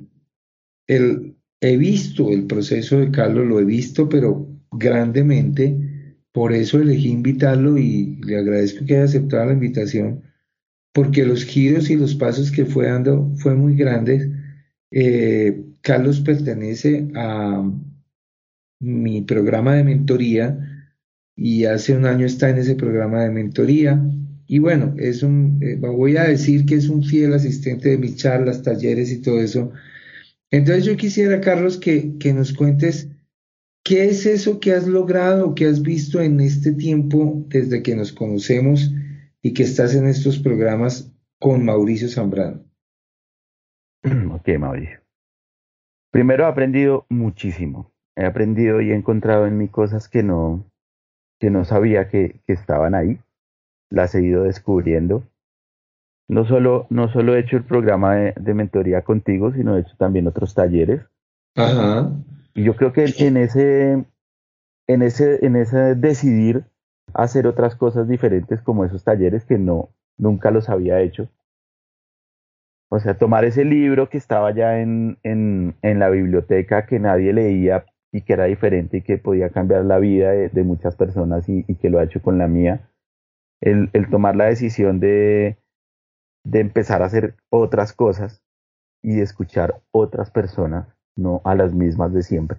[0.86, 1.33] el,
[1.64, 7.78] he visto el proceso de Carlos, lo he visto, pero grandemente, por eso elegí invitarlo
[7.78, 10.22] y le agradezco que haya aceptado la invitación,
[10.92, 14.28] porque los giros y los pasos que fue dando fue muy grandes.
[14.90, 17.64] Eh, Carlos pertenece a
[18.80, 20.90] mi programa de mentoría
[21.36, 24.00] y hace un año está en ese programa de mentoría
[24.46, 28.16] y bueno, es un, eh, voy a decir que es un fiel asistente de mis
[28.16, 29.72] charlas, talleres y todo eso.
[30.50, 33.10] Entonces yo quisiera, Carlos, que, que nos cuentes
[33.84, 38.12] qué es eso que has logrado, que has visto en este tiempo desde que nos
[38.12, 38.92] conocemos
[39.42, 42.64] y que estás en estos programas con Mauricio Zambrano.
[44.32, 45.00] Ok, Mauricio.
[46.10, 47.92] Primero he aprendido muchísimo.
[48.16, 50.70] He aprendido y he encontrado en mí cosas que no,
[51.40, 53.18] que no sabía que, que estaban ahí
[53.90, 55.24] las he ido descubriendo.
[56.28, 60.26] No solo, no solo he hecho el programa de, mentoría contigo, sino he hecho también
[60.26, 61.02] otros talleres.
[61.54, 62.10] Ajá.
[62.54, 64.04] Y yo creo que en ese,
[64.86, 66.64] en ese, en ese decidir
[67.12, 71.28] hacer otras cosas diferentes como esos talleres que no, nunca los había hecho.
[72.90, 77.32] O sea, tomar ese libro que estaba ya en, en, en la biblioteca que nadie
[77.32, 81.64] leía y que era diferente y que podía cambiar la vida de, muchas personas y,
[81.66, 82.88] y, que lo ha hecho con la mía
[83.64, 85.56] el, tomar la decisión de,
[86.44, 88.42] de empezar a hacer otras cosas
[89.02, 92.58] y de escuchar otras personas, no a las mismas de siempre.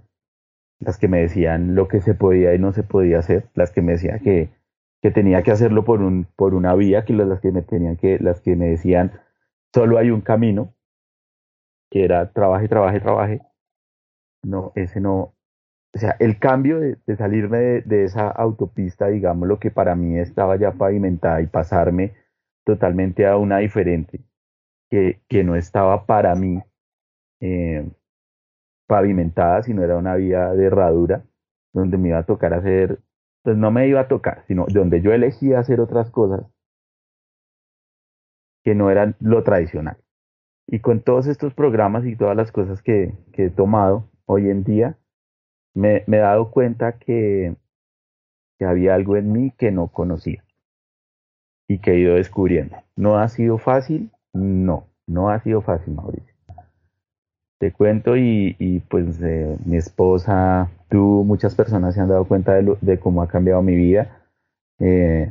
[0.79, 3.81] Las que me decían lo que se podía y no se podía hacer, las que
[3.81, 4.49] me decían que,
[5.01, 8.19] que tenía que hacerlo por, un, por una vía, que las que me tenían que,
[8.19, 9.11] las que me decían
[9.73, 10.73] solo hay un camino,
[11.91, 13.41] que era trabaje, trabaje, trabaje.
[14.43, 15.35] No, ese no,
[15.95, 20.57] o sea, el cambio de, salirme de, esa autopista, digamos, lo que para mí estaba
[20.57, 22.13] ya pavimentada y pasarme
[22.65, 24.19] totalmente a una diferente,
[24.89, 26.61] que, que no estaba para mí
[27.39, 27.89] eh,
[28.87, 31.23] pavimentada, sino era una vía de herradura,
[31.73, 32.99] donde me iba a tocar hacer,
[33.43, 36.45] pues no me iba a tocar, sino donde yo elegía hacer otras cosas
[38.63, 39.97] que no eran lo tradicional.
[40.67, 44.63] Y con todos estos programas y todas las cosas que, que he tomado hoy en
[44.63, 44.97] día,
[45.75, 47.55] me, he dado cuenta que,
[48.57, 50.43] que había algo en mí que no conocía
[51.67, 52.77] y que he ido descubriendo.
[52.95, 54.11] ¿No ha sido fácil?
[54.33, 56.33] No, no ha sido fácil, Mauricio.
[57.59, 62.53] Te cuento y, y pues eh, mi esposa, tú, muchas personas se han dado cuenta
[62.53, 64.23] de, de cómo ha cambiado mi vida.
[64.79, 65.29] Eh,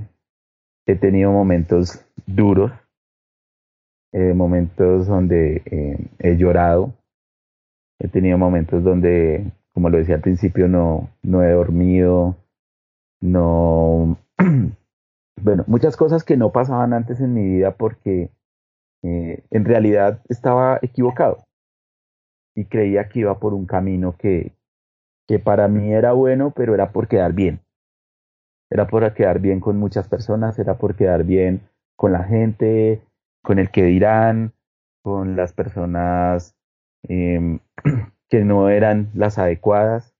[0.86, 2.72] he tenido momentos duros,
[4.12, 6.94] eh, momentos donde he llorado,
[7.98, 12.36] he tenido momentos donde como lo decía al principio, no, no he dormido,
[13.20, 14.16] no...
[15.40, 18.30] bueno, muchas cosas que no pasaban antes en mi vida porque
[19.02, 21.44] eh, en realidad estaba equivocado
[22.56, 24.52] y creía que iba por un camino que,
[25.26, 27.60] que para mí era bueno, pero era por quedar bien.
[28.70, 33.02] Era por quedar bien con muchas personas, era por quedar bien con la gente,
[33.42, 34.52] con el que dirán,
[35.02, 36.56] con las personas
[37.08, 37.58] eh,
[38.30, 40.13] que no eran las adecuadas.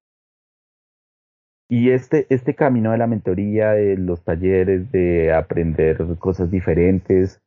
[1.77, 7.43] Y este, este camino de la mentoría, de los talleres, de aprender cosas diferentes,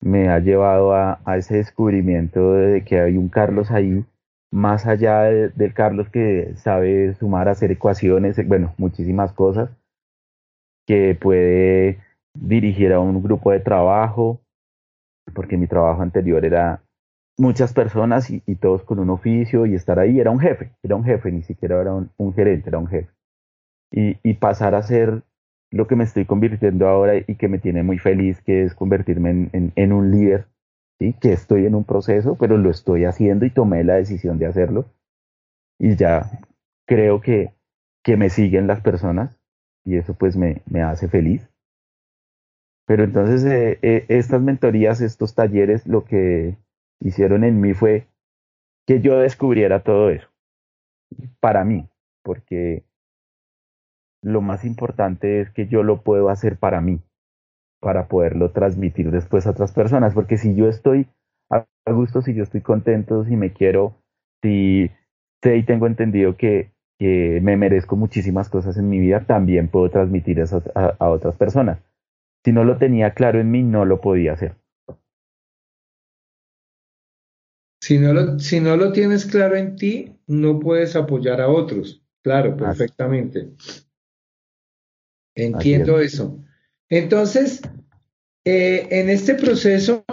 [0.00, 4.04] me ha llevado a, ese descubrimiento de que hay un Carlos ahí,
[4.52, 9.70] más allá del Carlos que sabe sumar, hacer ecuaciones, bueno, muchísimas cosas,
[10.86, 11.98] que puede
[12.32, 14.40] dirigir a un grupo de trabajo,
[15.34, 16.84] porque mi trabajo anterior era
[17.36, 21.02] muchas personas y, todos con un oficio y estar ahí, era un jefe, era un
[21.02, 23.10] jefe, ni siquiera era un, gerente, era un jefe.
[23.96, 25.22] Y, pasar a ser
[25.70, 29.50] lo que me estoy convirtiendo ahora y que me tiene muy feliz, que es convertirme
[29.52, 30.46] en, un líder,
[30.98, 31.14] ¿sí?
[31.20, 34.86] que estoy en un proceso, pero lo estoy haciendo y tomé la decisión de hacerlo.
[35.78, 36.40] Y ya
[36.86, 37.52] creo que,
[38.02, 39.38] que me siguen las personas
[39.84, 41.48] y eso pues me, me hace feliz.
[42.86, 46.56] Pero entonces eh, eh, estas mentorías, estos talleres, lo que
[47.00, 48.06] hicieron en mí fue
[48.86, 50.28] que yo descubriera todo eso,
[51.40, 51.88] para mí,
[52.22, 52.84] porque
[54.24, 57.00] lo más importante es que yo lo puedo hacer para mí,
[57.80, 61.06] para poderlo transmitir después a otras personas, porque si yo estoy
[61.50, 63.94] a gusto, si yo estoy contento, si me quiero,
[64.42, 64.90] si
[65.42, 70.38] sé y tengo entendido que, me merezco muchísimas cosas en mi vida, también puedo transmitir
[70.38, 71.78] eso a, otras personas.
[72.42, 74.54] Si no lo tenía claro en mí, no lo podía hacer.
[77.82, 82.02] Si no, lo, si no lo tienes claro en ti, no puedes apoyar a otros.
[82.22, 83.50] Claro, perfectamente.
[85.34, 86.38] Entiendo eso.
[86.88, 87.60] Entonces,
[88.44, 90.04] eh, en este proceso,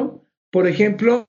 [0.52, 1.28] por ejemplo,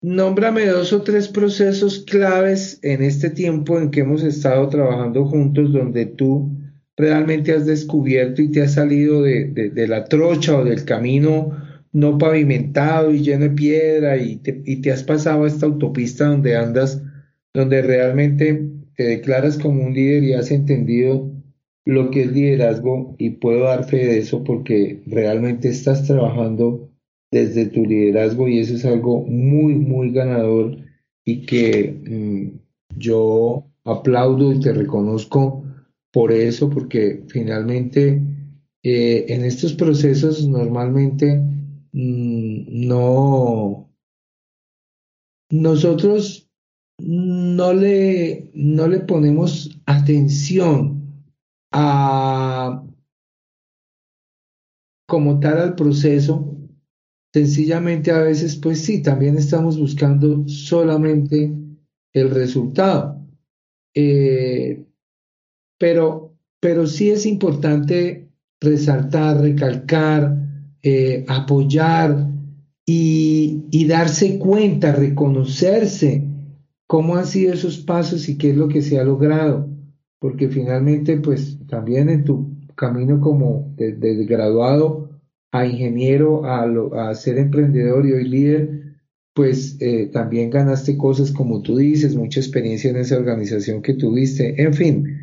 [0.00, 5.72] nómbrame dos o tres procesos claves en este tiempo en que hemos estado trabajando juntos
[5.72, 6.56] donde tú
[6.96, 11.56] realmente has descubierto y te has salido de, la trocha o del camino
[11.92, 16.26] no pavimentado y lleno de piedra y te, y te has pasado a esta autopista
[16.26, 17.02] donde andas,
[17.52, 21.32] donde realmente te declaras como un líder y has entendido
[21.84, 26.90] lo que es liderazgo y puedo dar fe de eso porque realmente estás trabajando
[27.30, 30.76] desde tu liderazgo y eso es algo muy, muy ganador
[31.24, 35.64] y que mm, yo aplaudo y te reconozco
[36.12, 38.20] por eso porque finalmente
[38.82, 41.40] eh, en estos procesos normalmente
[41.92, 43.88] mm, no
[45.50, 46.48] nosotros
[46.98, 50.99] no le no le ponemos atención
[51.72, 52.82] a,
[55.06, 56.56] como tal al proceso,
[57.32, 61.52] sencillamente a veces, pues sí, también estamos buscando solamente
[62.12, 63.20] el resultado.
[63.94, 64.84] Eh,
[65.78, 68.28] pero, pero sí es importante
[68.60, 70.36] resaltar, recalcar,
[70.82, 72.28] eh, apoyar
[72.86, 76.24] y, y, darse cuenta, reconocerse
[76.86, 79.70] cómo han sido esos pasos y qué es lo que se ha logrado
[80.20, 85.08] porque finalmente pues también en tu camino como desde graduado
[85.52, 88.80] a ingeniero, a, ser emprendedor y hoy líder,
[89.34, 94.62] pues eh, también ganaste cosas como tú dices, mucha experiencia en esa organización que tuviste,
[94.62, 95.18] en fin,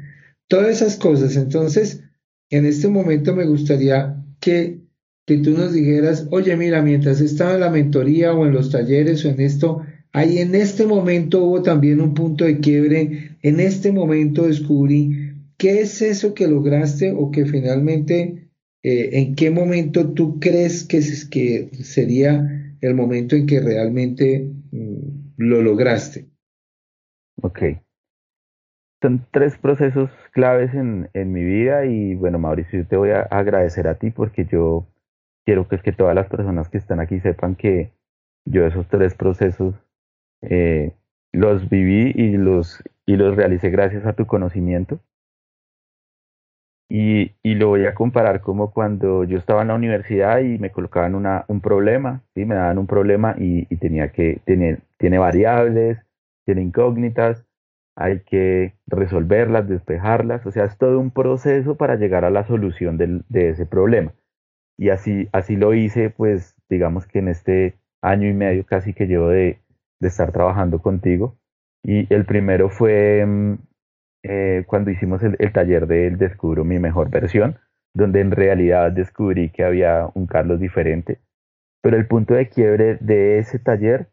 [0.47, 1.35] todas esas cosas.
[1.35, 2.03] Entonces,
[2.49, 4.81] en este momento me gustaría que,
[5.25, 9.23] que tú nos dijeras, oye, mira, mientras estaba en la mentoría o en los talleres
[9.25, 9.81] o en esto,
[10.17, 15.26] Ahí en este momento hubo también un punto de quiebre, en este momento descubrí
[15.57, 18.49] qué es eso que lograste o que finalmente,
[18.83, 25.35] eh, en qué momento tú crees que, que sería el momento en que realmente mm,
[25.37, 26.27] lo lograste.
[27.41, 27.59] Ok.
[29.01, 33.21] Son tres procesos claves en, en, mi vida y bueno, Mauricio, yo te voy a
[33.21, 34.87] agradecer a ti porque yo
[35.45, 37.91] quiero que, es que todas las personas que están aquí sepan que
[38.45, 39.75] yo esos tres procesos
[40.41, 40.93] eh,
[41.31, 44.99] los viví y los, y los realicé gracias a tu conocimiento.
[46.89, 50.71] Y, y, lo voy a comparar como cuando yo estaba en la universidad y me
[50.71, 52.45] colocaban una, un problema, ¿sí?
[52.45, 55.99] me daban un problema y, y tenía que tener, tiene variables,
[56.45, 57.45] tiene incógnitas,
[57.97, 62.95] hay que resolverlas, despejarlas, o sea, es todo un proceso para llegar a la solución
[62.97, 64.13] del, de ese problema.
[64.77, 69.07] Y así, así lo hice, pues digamos que en este año y medio casi que
[69.07, 69.59] llevo de,
[69.99, 71.37] de estar trabajando contigo.
[71.83, 73.55] Y el primero fue mm,
[74.27, 77.57] eh, cuando hicimos el, taller del Descubro mi mejor versión,
[77.93, 81.19] donde en realidad descubrí que había un Carlos diferente.
[81.81, 84.09] Pero el punto de quiebre de ese taller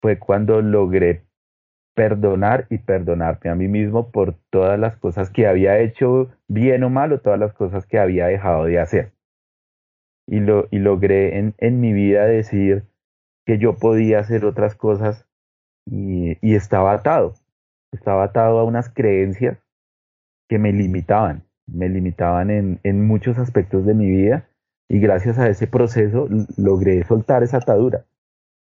[0.00, 1.24] fue cuando logré
[1.94, 6.90] perdonar y perdonarme a mí mismo por todas las cosas que había hecho bien o
[6.90, 9.12] mal o todas las cosas que había dejado de hacer.
[10.26, 12.84] Y, lo, y logré en, en mi vida decir,
[13.48, 15.26] que yo podía hacer otras cosas
[15.86, 17.32] y, estaba atado,
[17.92, 19.58] estaba atado a unas creencias
[20.48, 24.48] que me limitaban, me limitaban en, en muchos aspectos de mi vida
[24.90, 28.06] Y gracias a ese proceso logré soltar esa atadura.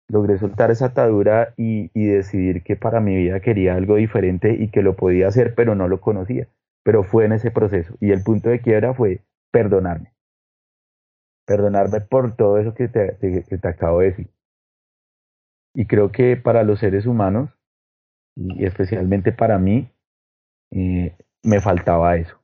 [0.09, 4.69] Logré soltar esa atadura y, y decidir que para mi vida quería algo diferente y
[4.69, 6.47] que lo podía hacer, pero no lo conocía.
[6.83, 7.95] Pero fue en ese proceso.
[8.01, 9.21] Y el punto de quiebra fue
[9.51, 10.13] perdonarme.
[11.45, 14.29] Perdonarme por todo eso que te, que te acabo de decir.
[15.75, 17.49] Y creo que para los seres humanos,
[18.35, 19.89] y especialmente para mí,
[20.71, 22.39] eh, me faltaba eso.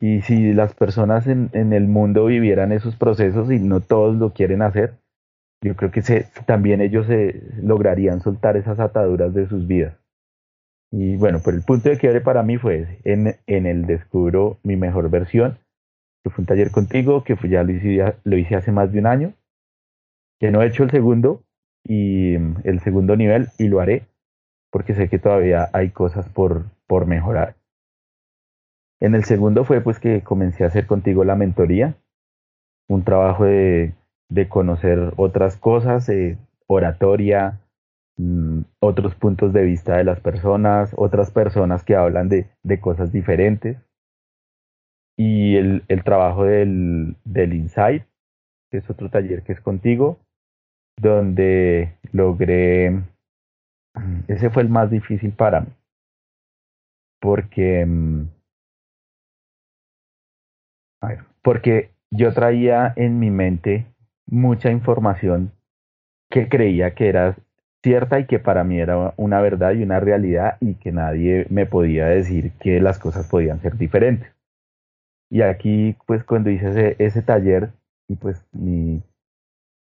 [0.00, 4.34] Y si las personas en, en, el mundo vivieran esos procesos y no todos lo
[4.34, 4.98] quieren hacer,
[5.62, 6.02] yo creo que
[6.44, 9.96] también ellos se lograrían soltar esas ataduras de sus vidas.
[10.90, 12.98] Y bueno, pues el punto de quiebre para mí fue.
[13.04, 15.58] En, en el descubro mi mejor versión,
[16.22, 18.98] que fue un taller contigo, que fue, ya lo hice, lo hice hace más de
[18.98, 19.32] un año,
[20.38, 21.42] que no he hecho el segundo,
[21.84, 24.06] y el segundo nivel y lo haré
[24.72, 27.54] porque sé que todavía hay cosas por, por mejorar.
[29.00, 31.94] En el segundo fue pues que comencé a hacer contigo la mentoría,
[32.88, 33.94] un trabajo de,
[34.30, 37.60] de conocer otras cosas, eh, oratoria,
[38.16, 43.12] mm, otros puntos de vista de las personas, otras personas que hablan de, de cosas
[43.12, 43.76] diferentes.
[45.18, 48.04] Y el, el trabajo del, del Insight,
[48.70, 50.18] que es otro taller que es contigo,
[50.96, 53.02] donde logré,
[54.28, 55.68] ese fue el más difícil para mí,
[57.20, 58.24] porque, mm,
[61.42, 63.86] porque yo traía en mi mente
[64.26, 65.52] mucha información
[66.30, 67.36] que creía que era
[67.82, 71.66] cierta y que para mí era una verdad y una realidad y que nadie me
[71.66, 74.32] podía decir que las cosas podían ser diferentes.
[75.30, 77.72] Y aquí, pues cuando hice ese, ese taller,
[78.08, 79.02] y pues mi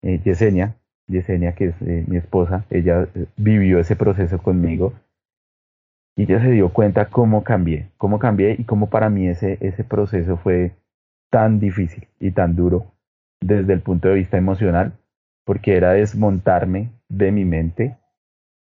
[0.01, 0.76] Yesenia,
[1.10, 4.93] Yesenia, que es eh, mi esposa, ella eh, vivió ese proceso conmigo
[6.16, 9.84] y ella se dio cuenta cómo cambié, cómo cambié y cómo para mí ese, ese
[9.84, 10.72] proceso fue
[11.30, 12.86] tan difícil y tan duro
[13.41, 14.93] desde el punto de vista emocional,
[15.45, 17.97] porque era desmontarme de mi mente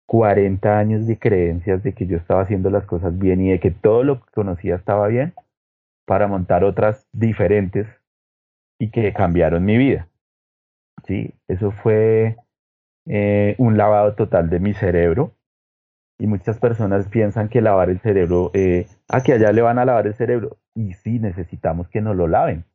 [0.07, 3.71] 40 años de creencias de que yo estaba haciendo las cosas bien y de que
[3.71, 5.33] todo lo que conocía estaba bien,
[6.05, 7.87] para montar otras diferentes
[8.79, 10.07] y que cambiaron mi vida.
[11.05, 11.33] ¿Sí?
[11.47, 12.37] Eso fue
[13.05, 15.33] eh, un lavado total de mi cerebro.
[16.19, 19.85] Y muchas personas piensan que lavar el cerebro, eh, a que allá le van a
[19.85, 20.57] lavar el cerebro.
[20.75, 22.65] Y sí, necesitamos que nos lo laven.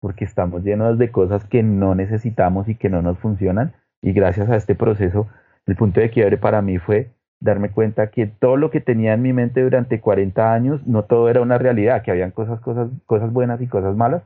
[0.00, 3.74] Porque estamos llenos de cosas que no necesitamos y que no nos funcionan.
[4.02, 5.28] Y gracias a este proceso,
[5.66, 7.10] el punto de quiebre para mí fue
[7.40, 11.28] darme cuenta que todo lo que tenía en mi mente durante 40 años, no todo
[11.28, 14.22] era una realidad, que habían cosas, cosas, cosas buenas y cosas malas.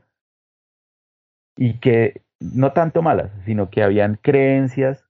[1.57, 5.05] Y que no tanto malas, sino que habían creencias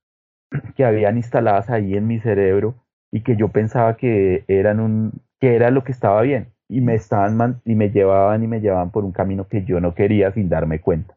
[0.76, 2.74] que habían instaladas ahí en mi cerebro
[3.12, 6.94] y que yo pensaba que eran un que era lo que estaba bien y me
[6.94, 10.48] estaban y me llevaban y me llevaban por un camino que yo no quería sin
[10.48, 11.16] darme cuenta.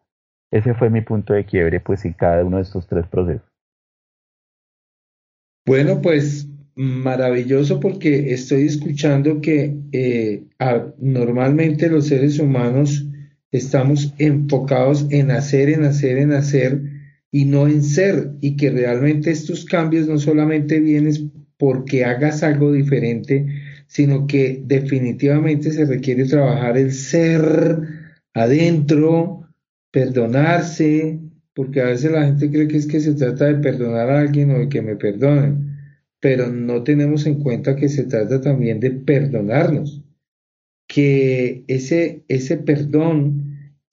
[0.51, 3.47] Ese fue mi punto de quiebre pues en cada uno de estos tres procesos.
[5.65, 10.43] Bueno, pues maravilloso porque estoy escuchando que eh,
[10.97, 13.05] normalmente los seres humanos
[13.53, 16.81] estamos enfocados en hacer, en hacer, en hacer
[17.31, 22.71] y no en ser y que realmente estos cambios no solamente vienen porque hagas algo
[22.71, 23.45] diferente,
[23.87, 27.79] sino que definitivamente se requiere trabajar el ser
[28.33, 29.47] adentro,
[29.91, 31.19] perdonarse,
[31.53, 34.49] porque a veces la gente cree que es que se trata de perdonar a alguien
[34.49, 35.77] o de que me perdonen,
[36.19, 40.01] pero no tenemos en cuenta que se trata también de perdonarnos,
[40.87, 43.42] que ese, ese perdón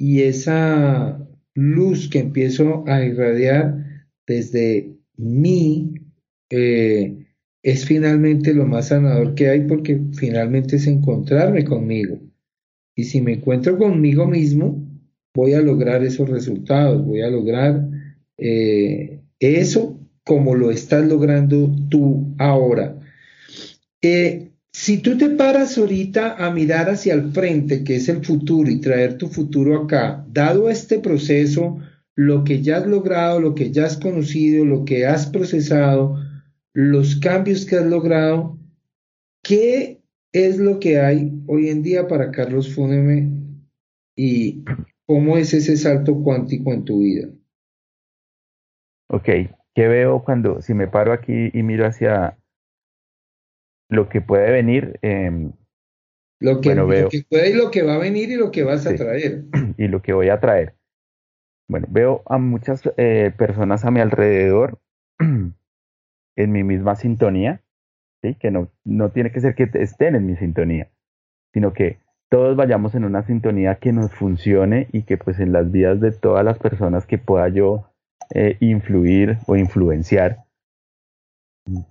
[0.00, 1.24] y esa
[1.54, 5.94] luz que empiezo a irradiar desde mí
[6.48, 7.26] eh,
[7.62, 12.18] es finalmente lo más sanador que hay porque finalmente es encontrarme conmigo.
[12.96, 14.82] Y si me encuentro conmigo mismo,
[15.34, 17.86] voy a lograr esos resultados, voy a lograr
[18.38, 22.98] eh, eso como lo estás logrando tú ahora.
[24.02, 28.70] Eh, si tú te paras ahorita a mirar hacia el frente, que es el futuro,
[28.70, 31.78] y traer tu futuro acá, dado este proceso,
[32.16, 36.18] lo que ya has logrado, lo que ya has conocido, lo que has procesado,
[36.72, 38.58] los cambios que has logrado,
[39.42, 40.00] ¿qué
[40.32, 43.30] es lo que hay hoy en día para Carlos Fúneme
[44.16, 44.64] y
[45.06, 47.28] cómo es ese salto cuántico en tu vida?
[49.08, 49.28] Ok,
[49.74, 52.38] ¿qué veo cuando, si me paro aquí y miro hacia,
[53.90, 54.98] lo que puede venir.
[55.02, 55.50] Eh,
[56.40, 58.86] lo, que, lo que puede y lo que va a venir y lo que vas
[58.86, 59.44] a traer.
[59.76, 60.74] Y lo que voy a traer.
[61.68, 64.80] Bueno, veo a muchas eh, personas a mi alrededor
[65.18, 67.62] en mi misma sintonía,
[68.22, 68.34] ¿sí?
[68.34, 70.90] que no, no tiene que ser que estén en mi sintonía,
[71.52, 71.98] sino que
[72.30, 76.12] todos vayamos en una sintonía que nos funcione y que pues en las vidas de
[76.12, 77.90] todas las personas que pueda yo
[78.34, 80.44] eh, influir o influenciar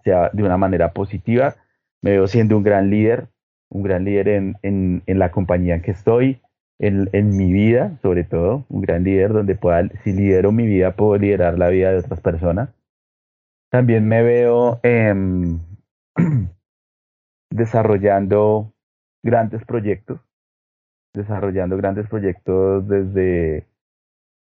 [0.04, 1.56] sea de una manera positiva.
[2.02, 3.28] Me veo siendo un gran líder,
[3.70, 6.42] un gran líder en, en, la compañía en que estoy,
[6.80, 10.96] en, en, mi vida, sobre todo, un gran líder donde pueda, si lidero mi vida,
[10.96, 12.70] puedo liderar la vida de otras personas.
[13.70, 15.60] También me veo em,
[17.52, 18.74] desarrollando
[19.24, 20.20] grandes proyectos,
[21.14, 23.68] desarrollando grandes proyectos desde,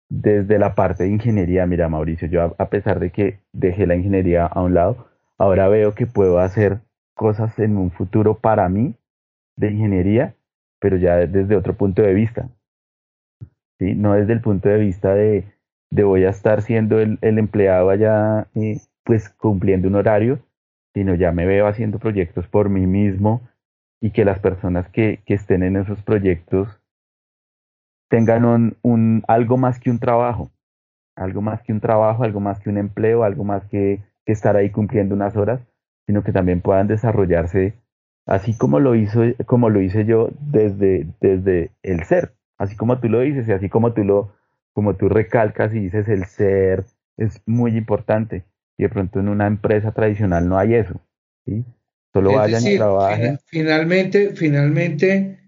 [0.09, 1.67] desde la parte de ingeniería.
[1.67, 5.95] Mira, Mauricio, yo a, pesar de que dejé la ingeniería a un lado, ahora veo
[5.95, 6.81] que puedo hacer
[7.17, 8.95] cosas en un futuro para mí
[9.57, 10.35] de ingeniería,
[10.79, 12.49] pero ya desde otro punto de vista.
[13.81, 15.45] No desde el punto de vista de,
[15.91, 20.41] voy a estar siendo el, empleado allá, eh, pues cumpliendo un horario,
[20.95, 23.43] sino ya me veo haciendo proyectos por mí mismo
[24.01, 26.69] y que las personas que, estén en esos proyectos
[28.09, 28.77] tengan
[29.27, 30.51] algo más que un trabajo,
[31.17, 34.71] algo más que un trabajo, algo más que un empleo, algo más que estar ahí
[34.71, 35.61] cumpliendo unas horas,
[36.07, 37.75] sino que también puedan desarrollarse
[38.27, 43.09] así como lo hizo, como lo hice yo desde, desde el ser, así como tú
[43.09, 44.35] lo dices y así como tú lo,
[44.73, 46.85] como tú recalcas y dices el ser
[47.17, 48.45] es muy importante
[48.77, 51.01] y de pronto en una empresa tradicional no hay eso,
[51.47, 51.65] ¿sí?
[52.13, 53.39] Solo vayan y trabajen.
[53.47, 55.39] Finalmente, finalmente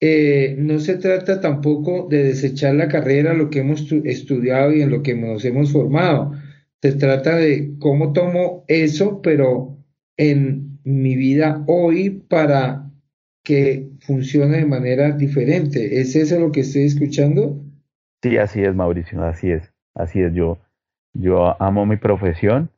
[0.00, 4.90] eh, no se trata tampoco de desechar la carrera, lo que hemos estudiado y en
[4.90, 6.32] lo que nos hemos formado.
[6.82, 9.77] Se trata de cómo tomo eso, pero
[10.18, 12.90] en mi vida hoy para
[13.44, 16.00] que funcione de manera diferente.
[16.00, 17.64] ¿Es eso lo que estoy escuchando?
[18.22, 20.34] Sí, así es, Mauricio, así es, así es.
[20.34, 20.58] Yo,
[21.14, 22.70] yo amo mi profesión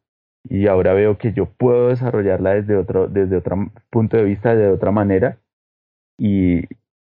[0.49, 4.69] y ahora veo que yo puedo desarrollarla desde otro, desde otro punto de vista, de
[4.69, 5.39] otra manera
[6.19, 6.65] y,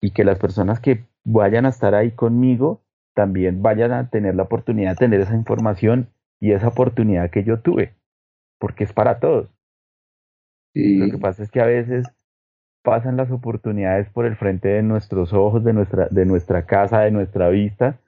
[0.02, 2.82] y que las personas que vayan a estar ahí conmigo
[3.14, 6.08] también vayan a tener la oportunidad de tener esa información
[6.42, 7.94] y esa oportunidad que yo tuve,
[8.60, 9.53] porque es para todos.
[10.74, 12.08] Lo que pasa es que a veces
[12.84, 17.12] pasan las oportunidades por el frente de nuestros ojos, de nuestra, de nuestra casa, de
[17.12, 18.00] nuestra vista,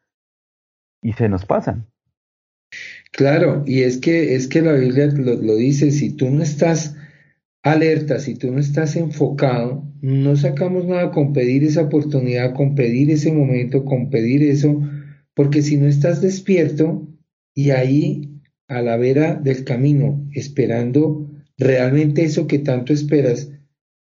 [1.01, 1.85] y se nos pasan.
[3.11, 6.97] Claro, y es que, es que la Biblia lo, lo dice, si tú no estás
[7.63, 13.09] alerta, si tú no estás enfocado, no sacamos nada con pedir esa oportunidad, con pedir
[13.09, 14.81] ese momento, con pedir eso,
[15.33, 17.07] porque si no estás despierto,
[17.53, 23.51] y ahí a la vera del camino, esperando realmente eso que tanto esperas,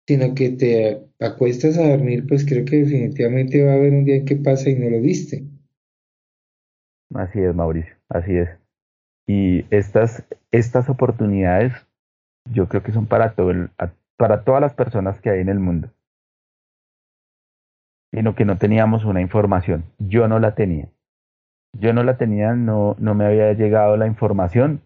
[0.08, 4.18] sino que te acuestas a dormir, pues creo que definitivamente va a haber un día
[4.18, 5.44] en que pasa y no lo viste.
[7.14, 8.50] Así es, Mauricio, así es.
[9.28, 11.74] Y estas, estas oportunidades
[12.52, 13.70] yo creo que son para, todo el,
[14.18, 15.90] para todas las personas que hay en el mundo.
[18.14, 19.86] Sino que no teníamos una información.
[19.98, 20.90] Yo no la tenía
[21.80, 24.82] yo no la tenía, no, no me había llegado la información.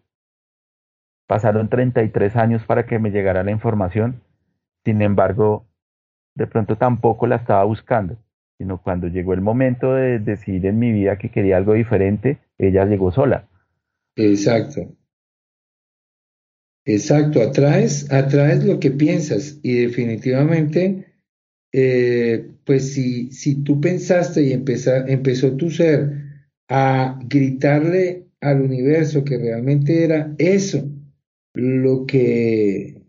[1.30, 4.19] Pasaron 33 años para que me llegara la información.
[4.84, 5.67] Sin embargo,
[6.34, 8.17] de pronto tampoco la estaba buscando,
[8.57, 12.84] sino cuando llegó el momento de decidir en mi vida que quería algo diferente, ella
[12.86, 13.47] llegó sola.
[14.15, 14.91] Exacto.
[16.84, 21.13] Exacto, atraes, atraes lo que piensas y definitivamente,
[21.71, 26.11] eh, pues si, si tú pensaste y empezó tu ser
[26.67, 30.89] a gritarle al universo que realmente era eso
[31.53, 33.01] lo que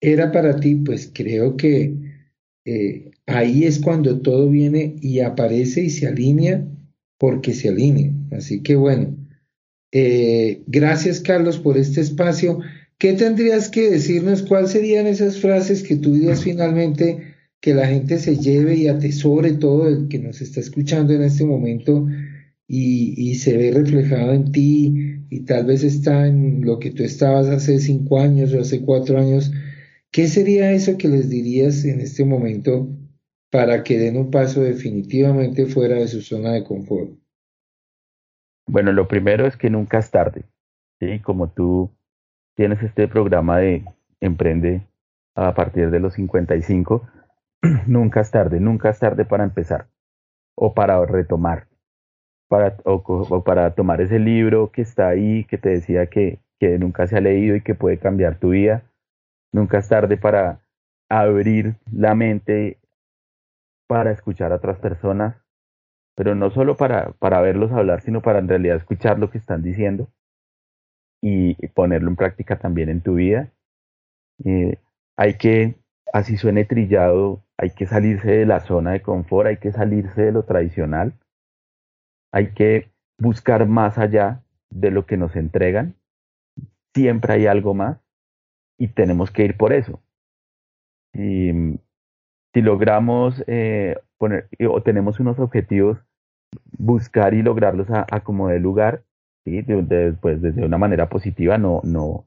[0.00, 1.94] era para ti, pues creo que
[2.64, 6.66] eh, ahí es cuando todo viene y aparece y se alinea
[7.18, 8.12] porque se alinea.
[8.32, 9.16] Así que bueno,
[9.92, 12.60] eh, gracias Carlos por este espacio.
[12.98, 14.42] ¿Qué tendrías que decirnos?
[14.42, 17.34] ¿Cuáles serían esas frases que tú dirías finalmente?
[17.64, 21.46] que la gente se lleve y atesore todo el que nos está escuchando en este
[21.46, 22.06] momento
[22.68, 27.48] y, se ve reflejado en ti y tal vez está en lo que tú estabas
[27.48, 29.52] hace cinco años o hace cuatro años.
[30.10, 32.88] ¿Qué sería eso que les dirías en este momento
[33.50, 37.10] para que den un paso definitivamente fuera de su zona de confort?
[38.66, 40.44] Bueno, lo primero es que nunca es tarde.
[41.00, 41.20] ¿sí?
[41.20, 41.90] Como tú
[42.56, 43.84] tienes este programa de
[44.20, 44.86] Emprende
[45.34, 47.06] a partir de los 55,
[47.86, 49.88] nunca es tarde, nunca es tarde para empezar
[50.56, 51.66] o para retomar,
[52.48, 57.06] para, o, para tomar ese libro que está ahí, que te decía que, que nunca
[57.06, 58.82] se ha leído y que puede cambiar tu vida.
[59.52, 60.60] Nunca es tarde para
[61.08, 62.78] abrir la mente
[63.86, 65.36] para escuchar a otras personas,
[66.16, 69.62] pero no solo para, para verlos hablar, sino para en realidad escuchar lo que están
[69.62, 70.08] diciendo
[71.22, 73.50] y ponerlo en práctica también en tu vida.
[74.44, 74.78] Eh,
[75.16, 75.76] hay que,
[76.12, 80.32] así suene trillado, hay que salirse de la zona de confort, hay que salirse de
[80.32, 81.14] lo tradicional,
[82.34, 85.94] hay que buscar más allá de lo que nos entregan,
[86.92, 88.00] siempre hay algo más
[88.76, 90.02] y tenemos que ir por eso.
[91.12, 91.78] Y
[92.52, 95.98] si logramos eh, poner o tenemos unos objetivos,
[96.76, 99.04] buscar y lograrlos a, como de lugar,
[99.44, 99.62] ¿sí?
[99.62, 102.26] de, pues, desde una manera positiva, no, no,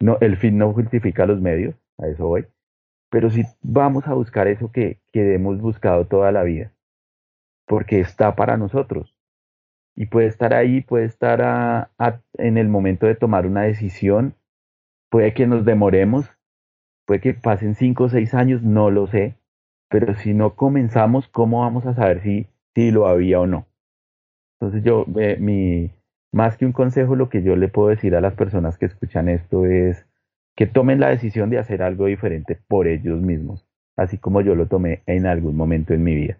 [0.00, 2.46] no, el fin no justifica los medios, a eso voy,
[3.10, 6.70] pero si vamos a buscar eso que, que hemos buscado toda la vida,
[7.66, 9.13] porque está para nosotros.
[9.96, 11.90] Y puede estar ahí, puede estar
[12.38, 14.34] en el momento de tomar una decisión,
[15.10, 16.28] puede que nos demoremos,
[17.06, 19.36] puede que pasen cinco o seis años, no lo sé,
[19.88, 23.66] pero si no comenzamos, ¿cómo vamos a saber si, si lo había o no?
[24.58, 25.90] Entonces yo, eh, mi,
[26.32, 29.28] más que un consejo, lo que yo le puedo decir a las personas que escuchan
[29.28, 30.06] esto es
[30.56, 33.66] que tomen la decisión de hacer algo diferente por ellos mismos,
[33.96, 36.38] así como yo lo tomé en algún momento en mi vida.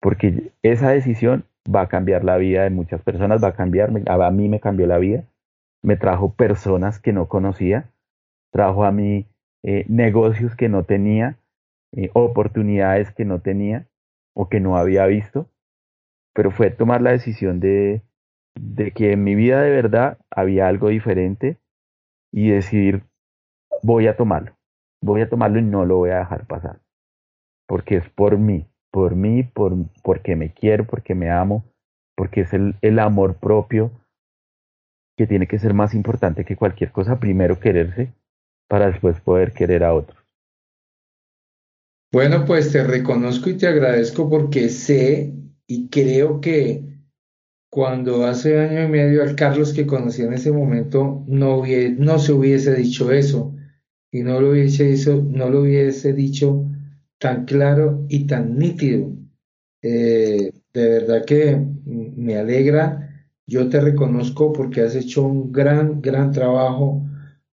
[0.00, 4.30] Porque esa decisión va a cambiar la vida de muchas personas, va a cambiar, a
[4.30, 5.24] mí me cambió la vida,
[5.82, 7.90] me trajo personas que no conocía,
[8.50, 9.26] trajo a mí
[9.62, 11.38] eh, negocios que no tenía,
[11.92, 13.86] eh, oportunidades que no tenía
[14.34, 15.48] o que no había visto,
[16.34, 18.02] pero fue tomar la decisión de,
[18.54, 21.58] de que en mi vida de verdad había algo diferente
[22.32, 23.04] y decidir,
[23.82, 24.56] voy a tomarlo,
[25.02, 26.80] voy a tomarlo y no lo voy a dejar pasar,
[27.66, 31.64] porque es por mí, por mí, por, porque me quiero, porque me amo,
[32.14, 33.90] porque es el, el amor propio
[35.16, 38.12] que tiene que ser más importante que cualquier cosa, primero quererse
[38.68, 40.18] para después poder querer a otros.
[42.12, 45.32] Bueno, pues te reconozco y te agradezco porque sé
[45.66, 46.84] y creo que
[47.70, 51.62] cuando hace año y medio al Carlos que conocí en ese momento no,
[51.96, 53.54] no se hubiese dicho eso
[54.10, 56.66] y no lo hubiese, no lo hubiese dicho
[57.22, 59.12] tan claro y tan nítido.
[59.80, 61.56] Eh, de verdad que
[61.86, 67.06] me alegra, yo te reconozco porque has hecho un gran, gran trabajo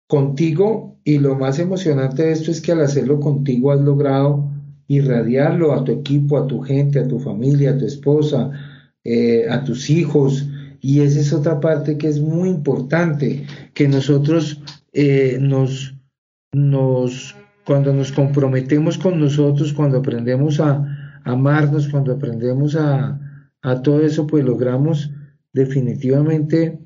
[0.07, 4.51] contigo y lo más emocionante de esto es que al hacerlo contigo has logrado
[4.87, 8.51] irradiarlo a tu equipo, a tu gente, a tu familia, a tu esposa,
[9.05, 10.49] eh, a tus hijos.
[10.81, 13.45] Y esa es otra parte que es muy importante,
[13.75, 14.63] que nosotros
[14.95, 15.95] eh, nos,
[16.53, 17.37] nos,
[17.69, 23.21] cuando nos comprometemos con nosotros, cuando aprendemos a, amarnos, cuando aprendemos a,
[23.85, 25.13] todo eso, pues logramos
[25.53, 26.81] definitivamente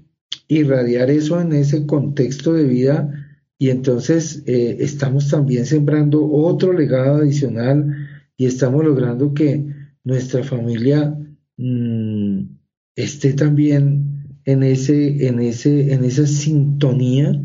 [0.48, 3.38] irradiar eso en ese contexto de vida.
[3.56, 7.94] Y entonces eh, estamos también sembrando otro legado adicional
[8.36, 9.64] y estamos logrando que
[10.02, 11.16] nuestra familia
[11.64, 12.58] Mm,
[12.96, 17.40] esté también en, ese, en, ese, en esa sintonía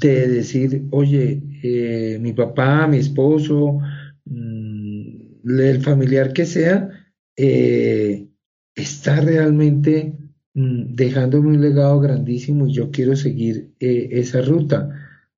[0.00, 3.78] de decir, oye, eh, mi papá, mi esposo,
[4.26, 6.90] mm, el familiar que sea,
[7.36, 8.28] eh,
[8.74, 10.12] está realmente
[10.54, 14.90] mm, dejándome un legado grandísimo y yo quiero seguir eh, esa ruta.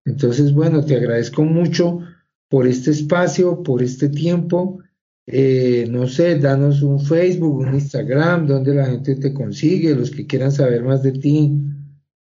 [0.05, 2.01] Entonces, bueno, te agradezco mucho
[2.49, 4.81] por este espacio, por este tiempo
[5.29, 10.27] eh, no sé, danos un Facebook, un Instagram, donde la gente te consigue, los que
[10.27, 11.53] quieran saber más de ti.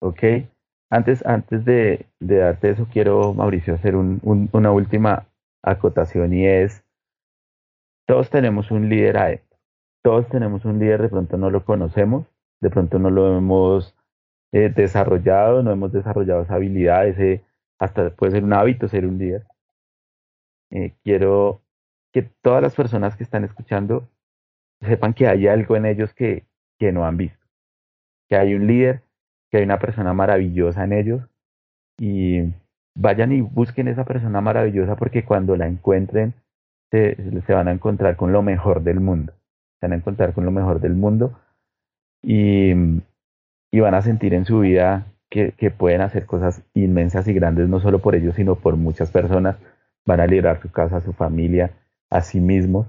[0.00, 0.22] Ok,
[0.92, 5.26] antes, antes de, darte eso, quiero, Mauricio, hacer una última
[5.62, 6.84] acotación y es,
[8.06, 9.40] todos tenemos un líder a
[10.02, 12.26] todos tenemos un líder, de pronto no lo conocemos,
[12.60, 13.96] de pronto no lo hemos
[14.52, 17.42] eh, desarrollado, no hemos desarrollado esa habilidad, ese,
[17.78, 19.46] hasta puede ser un hábito ser un líder.
[20.72, 21.62] Eh, quiero
[22.12, 24.10] que todas las personas que están escuchando
[24.82, 26.44] sepan que hay algo en ellos que,
[26.78, 27.46] que no han visto,
[28.28, 29.02] que hay un líder,
[29.52, 31.20] que hay una persona maravillosa en ellos
[31.98, 32.40] y
[32.94, 36.32] vayan y busquen esa persona maravillosa porque cuando la encuentren
[36.90, 37.16] se,
[37.48, 39.34] van a encontrar con lo mejor del mundo,
[39.78, 41.38] se van a encontrar con lo mejor del mundo
[42.22, 42.72] y,
[43.70, 47.68] y van a sentir en su vida que, que pueden hacer cosas inmensas y grandes,
[47.68, 49.56] no solo por ellos, sino por muchas personas,
[50.06, 51.72] van a liberar su casa, su familia,
[52.08, 52.86] a sí mismos.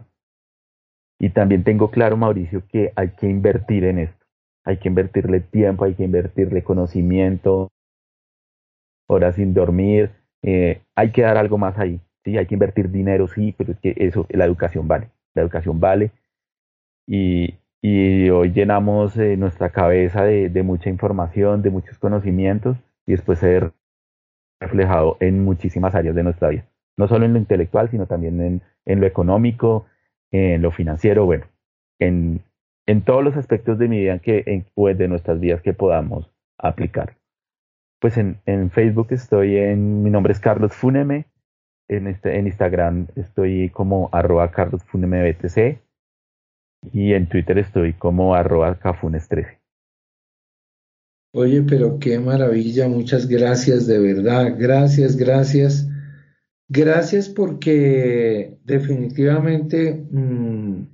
[1.19, 4.22] Y también tengo claro, Mauricio, que hay que invertir en esto.
[4.65, 7.69] Hay que invertirle tiempo, hay que invertirle conocimiento,
[9.07, 10.11] horas sin dormir.
[10.41, 11.99] Eh, hay que dar algo más ahí.
[12.23, 15.09] Sí, hay que invertir dinero, sí, pero es que eso, la educación vale.
[15.33, 16.11] La educación vale.
[17.07, 23.11] Y, y hoy llenamos eh, nuestra cabeza de, de, mucha información, de muchos conocimientos, y
[23.13, 23.73] después ser
[24.61, 26.65] reflejado en muchísimas áreas de nuestra vida
[26.97, 29.85] no solo en lo intelectual, sino también en, en lo económico,
[30.31, 31.45] en lo financiero, bueno,
[31.99, 32.43] en,
[32.85, 36.29] en todos los aspectos de mi vida que, en, pues, de nuestras vidas que podamos
[36.57, 37.17] aplicar.
[37.99, 41.25] Pues en, en, Facebook estoy en, mi nombre es Carlos Funeme,
[41.87, 45.79] En, este, en Instagram estoy como arroba carlosfunembtc
[46.91, 49.59] y en Twitter estoy como arroba cafunes13.
[51.35, 55.89] Oye, pero qué maravilla, muchas gracias de verdad, gracias, gracias.
[56.69, 60.92] Gracias porque definitivamente mm,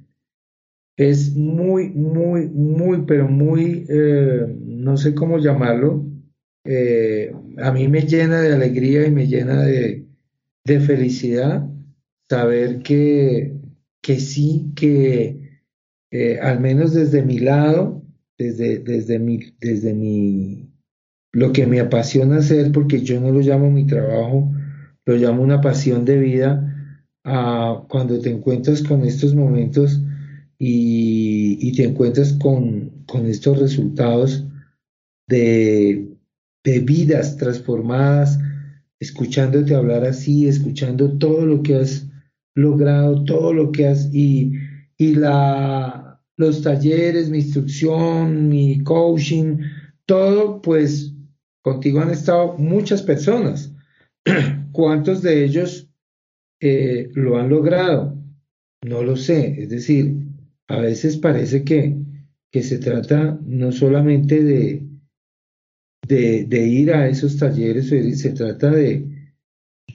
[0.99, 6.05] es muy, muy, muy, pero muy, eh, no sé cómo llamarlo,
[6.65, 10.05] eh, a mí me llena de alegría y me llena de,
[10.65, 11.65] de felicidad
[12.29, 13.53] saber que,
[14.01, 15.61] que sí, que
[16.11, 18.03] eh, al menos desde mi lado,
[18.37, 20.69] desde, desde, mi, desde mi,
[21.31, 24.51] lo que me apasiona hacer, porque yo no lo llamo mi trabajo,
[25.05, 26.65] lo llamo una pasión de vida,
[27.23, 30.01] cuando te encuentras con estos momentos
[30.59, 34.45] y, te encuentras con, con estos resultados
[35.27, 36.09] de,
[36.63, 38.37] de vidas transformadas,
[38.99, 42.05] escuchándote hablar así, escuchando todo lo que has
[42.55, 44.53] logrado, todo lo que has y,
[44.97, 49.57] y la los talleres, mi instrucción, mi coaching,
[50.05, 51.13] todo, pues
[51.61, 53.75] contigo han estado muchas personas.
[54.71, 55.89] ¿Cuántos de ellos
[56.61, 58.17] eh, lo han logrado?
[58.85, 59.63] No lo sé.
[59.63, 60.28] Es decir,
[60.69, 61.97] a veces parece que,
[62.51, 64.87] que se trata no solamente de,
[66.07, 69.33] de, ir a esos talleres, se trata de,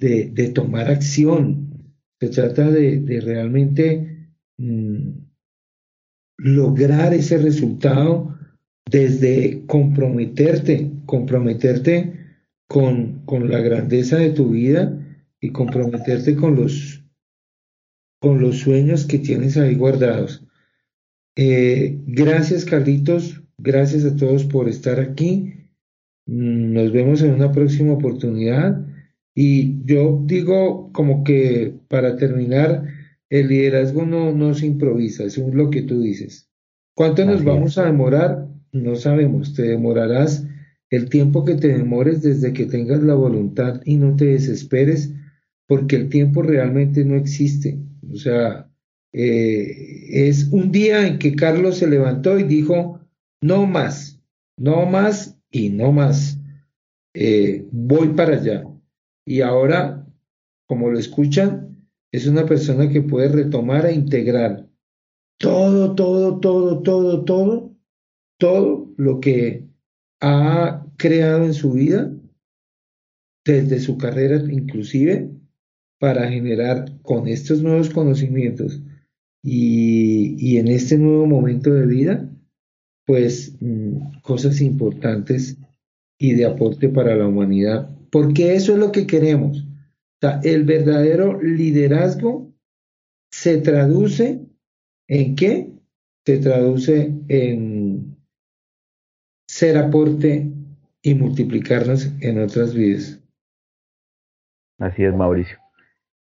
[0.00, 5.10] de, de tomar acción, se trata de, realmente mm,
[6.38, 8.36] lograr ese resultado
[8.90, 12.18] desde comprometerte, comprometerte
[12.68, 15.00] con, con la grandeza de tu vida
[15.40, 17.04] y comprometerte con los,
[18.20, 20.44] con los sueños que tienes ahí guardados.
[21.36, 25.54] Eh, gracias Carlitos, gracias a todos por estar aquí.
[26.26, 28.86] Nos vemos en una próxima oportunidad.
[29.34, 32.84] Y yo digo como que para terminar,
[33.30, 36.48] el liderazgo no, no se improvisa, es lo que tú dices.
[36.94, 38.46] ¿Cuánto nos vamos a demorar?
[38.70, 40.46] No sabemos, te demorarás
[40.90, 45.12] el tiempo que te demores desde que tengas la voluntad y no te desesperes,
[45.66, 47.78] porque el tiempo realmente no existe.
[48.12, 48.70] O sea,
[49.16, 53.00] eh, es un día en que Carlos se levantó y dijo,
[53.40, 54.20] no más,
[54.58, 56.40] no más y no más.
[57.14, 58.64] Eh, voy para allá.
[59.24, 60.04] Y ahora,
[60.66, 64.68] como lo escuchan, es una persona que puede retomar e integrar
[65.38, 67.76] todo, todo, todo, todo, todo,
[68.38, 69.68] todo lo que
[70.20, 72.12] ha creado en su vida,
[73.44, 75.30] desde su carrera inclusive,
[76.00, 78.82] para generar con estos nuevos conocimientos
[79.44, 82.28] y, en este nuevo momento de vida,
[83.06, 85.58] pues mm, cosas importantes
[86.18, 89.64] y de aporte para la humanidad, porque eso es lo que queremos
[90.42, 92.52] el verdadero liderazgo
[93.30, 94.46] se traduce
[95.08, 95.72] en qué?
[96.24, 98.16] Se traduce en
[99.46, 100.50] ser aporte
[101.02, 103.20] y multiplicarnos en otras vidas.
[104.78, 105.63] Así es, Mauricio.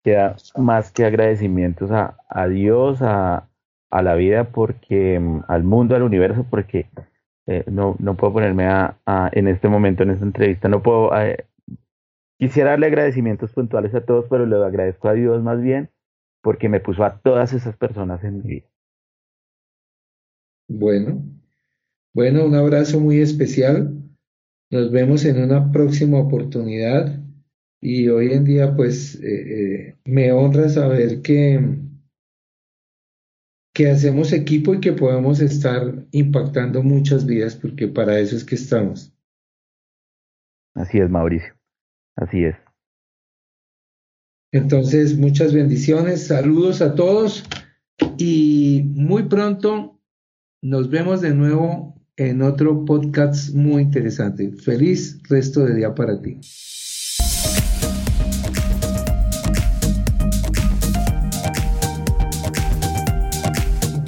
[0.02, 3.48] Queda más que agradecimientos a, Dios, a,
[3.90, 6.86] la vida, porque mm, al mundo, al universo, porque
[7.46, 8.96] eh, no, no puedo ponerme a,
[9.32, 11.44] en este momento, en esta entrevista, no puedo eh,
[12.40, 15.90] Quisiera darle agradecimientos puntuales a todos, pero le agradezco a Dios más bien
[16.42, 18.66] porque me puso a todas esas personas en mi vida.
[20.66, 21.22] Bueno,
[22.14, 23.92] bueno, un abrazo muy especial.
[24.70, 27.20] Nos vemos en una próxima oportunidad
[27.80, 31.78] y hoy en día pues eh, eh, me honra saber que,
[33.74, 38.56] que hacemos equipo y que podemos estar impactando muchas vidas porque para eso es que
[38.56, 39.12] estamos.
[40.74, 41.54] Así es, Mauricio.
[42.16, 42.56] Así es.
[44.52, 47.44] Entonces, muchas bendiciones, saludos a todos
[48.18, 50.00] y muy pronto
[50.62, 54.52] nos vemos de nuevo en otro podcast muy interesante.
[54.52, 56.40] Feliz resto de día para ti.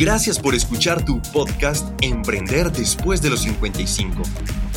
[0.03, 4.24] Gracias por escuchar tu podcast Emprender después de los 55.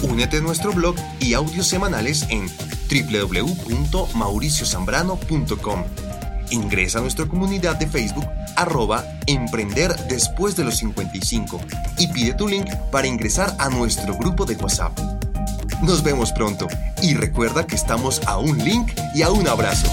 [0.03, 2.45] Únete a nuestro blog y audios semanales en
[2.87, 5.83] www.mauriciosambrano.com.
[6.51, 11.59] Ingresa a nuestra comunidad de Facebook arroba Emprender después de los 55
[11.97, 14.95] y pide tu link para ingresar a nuestro grupo de WhatsApp.
[15.81, 16.67] Nos vemos pronto
[17.01, 19.87] y recuerda que estamos a un link y a un abrazo.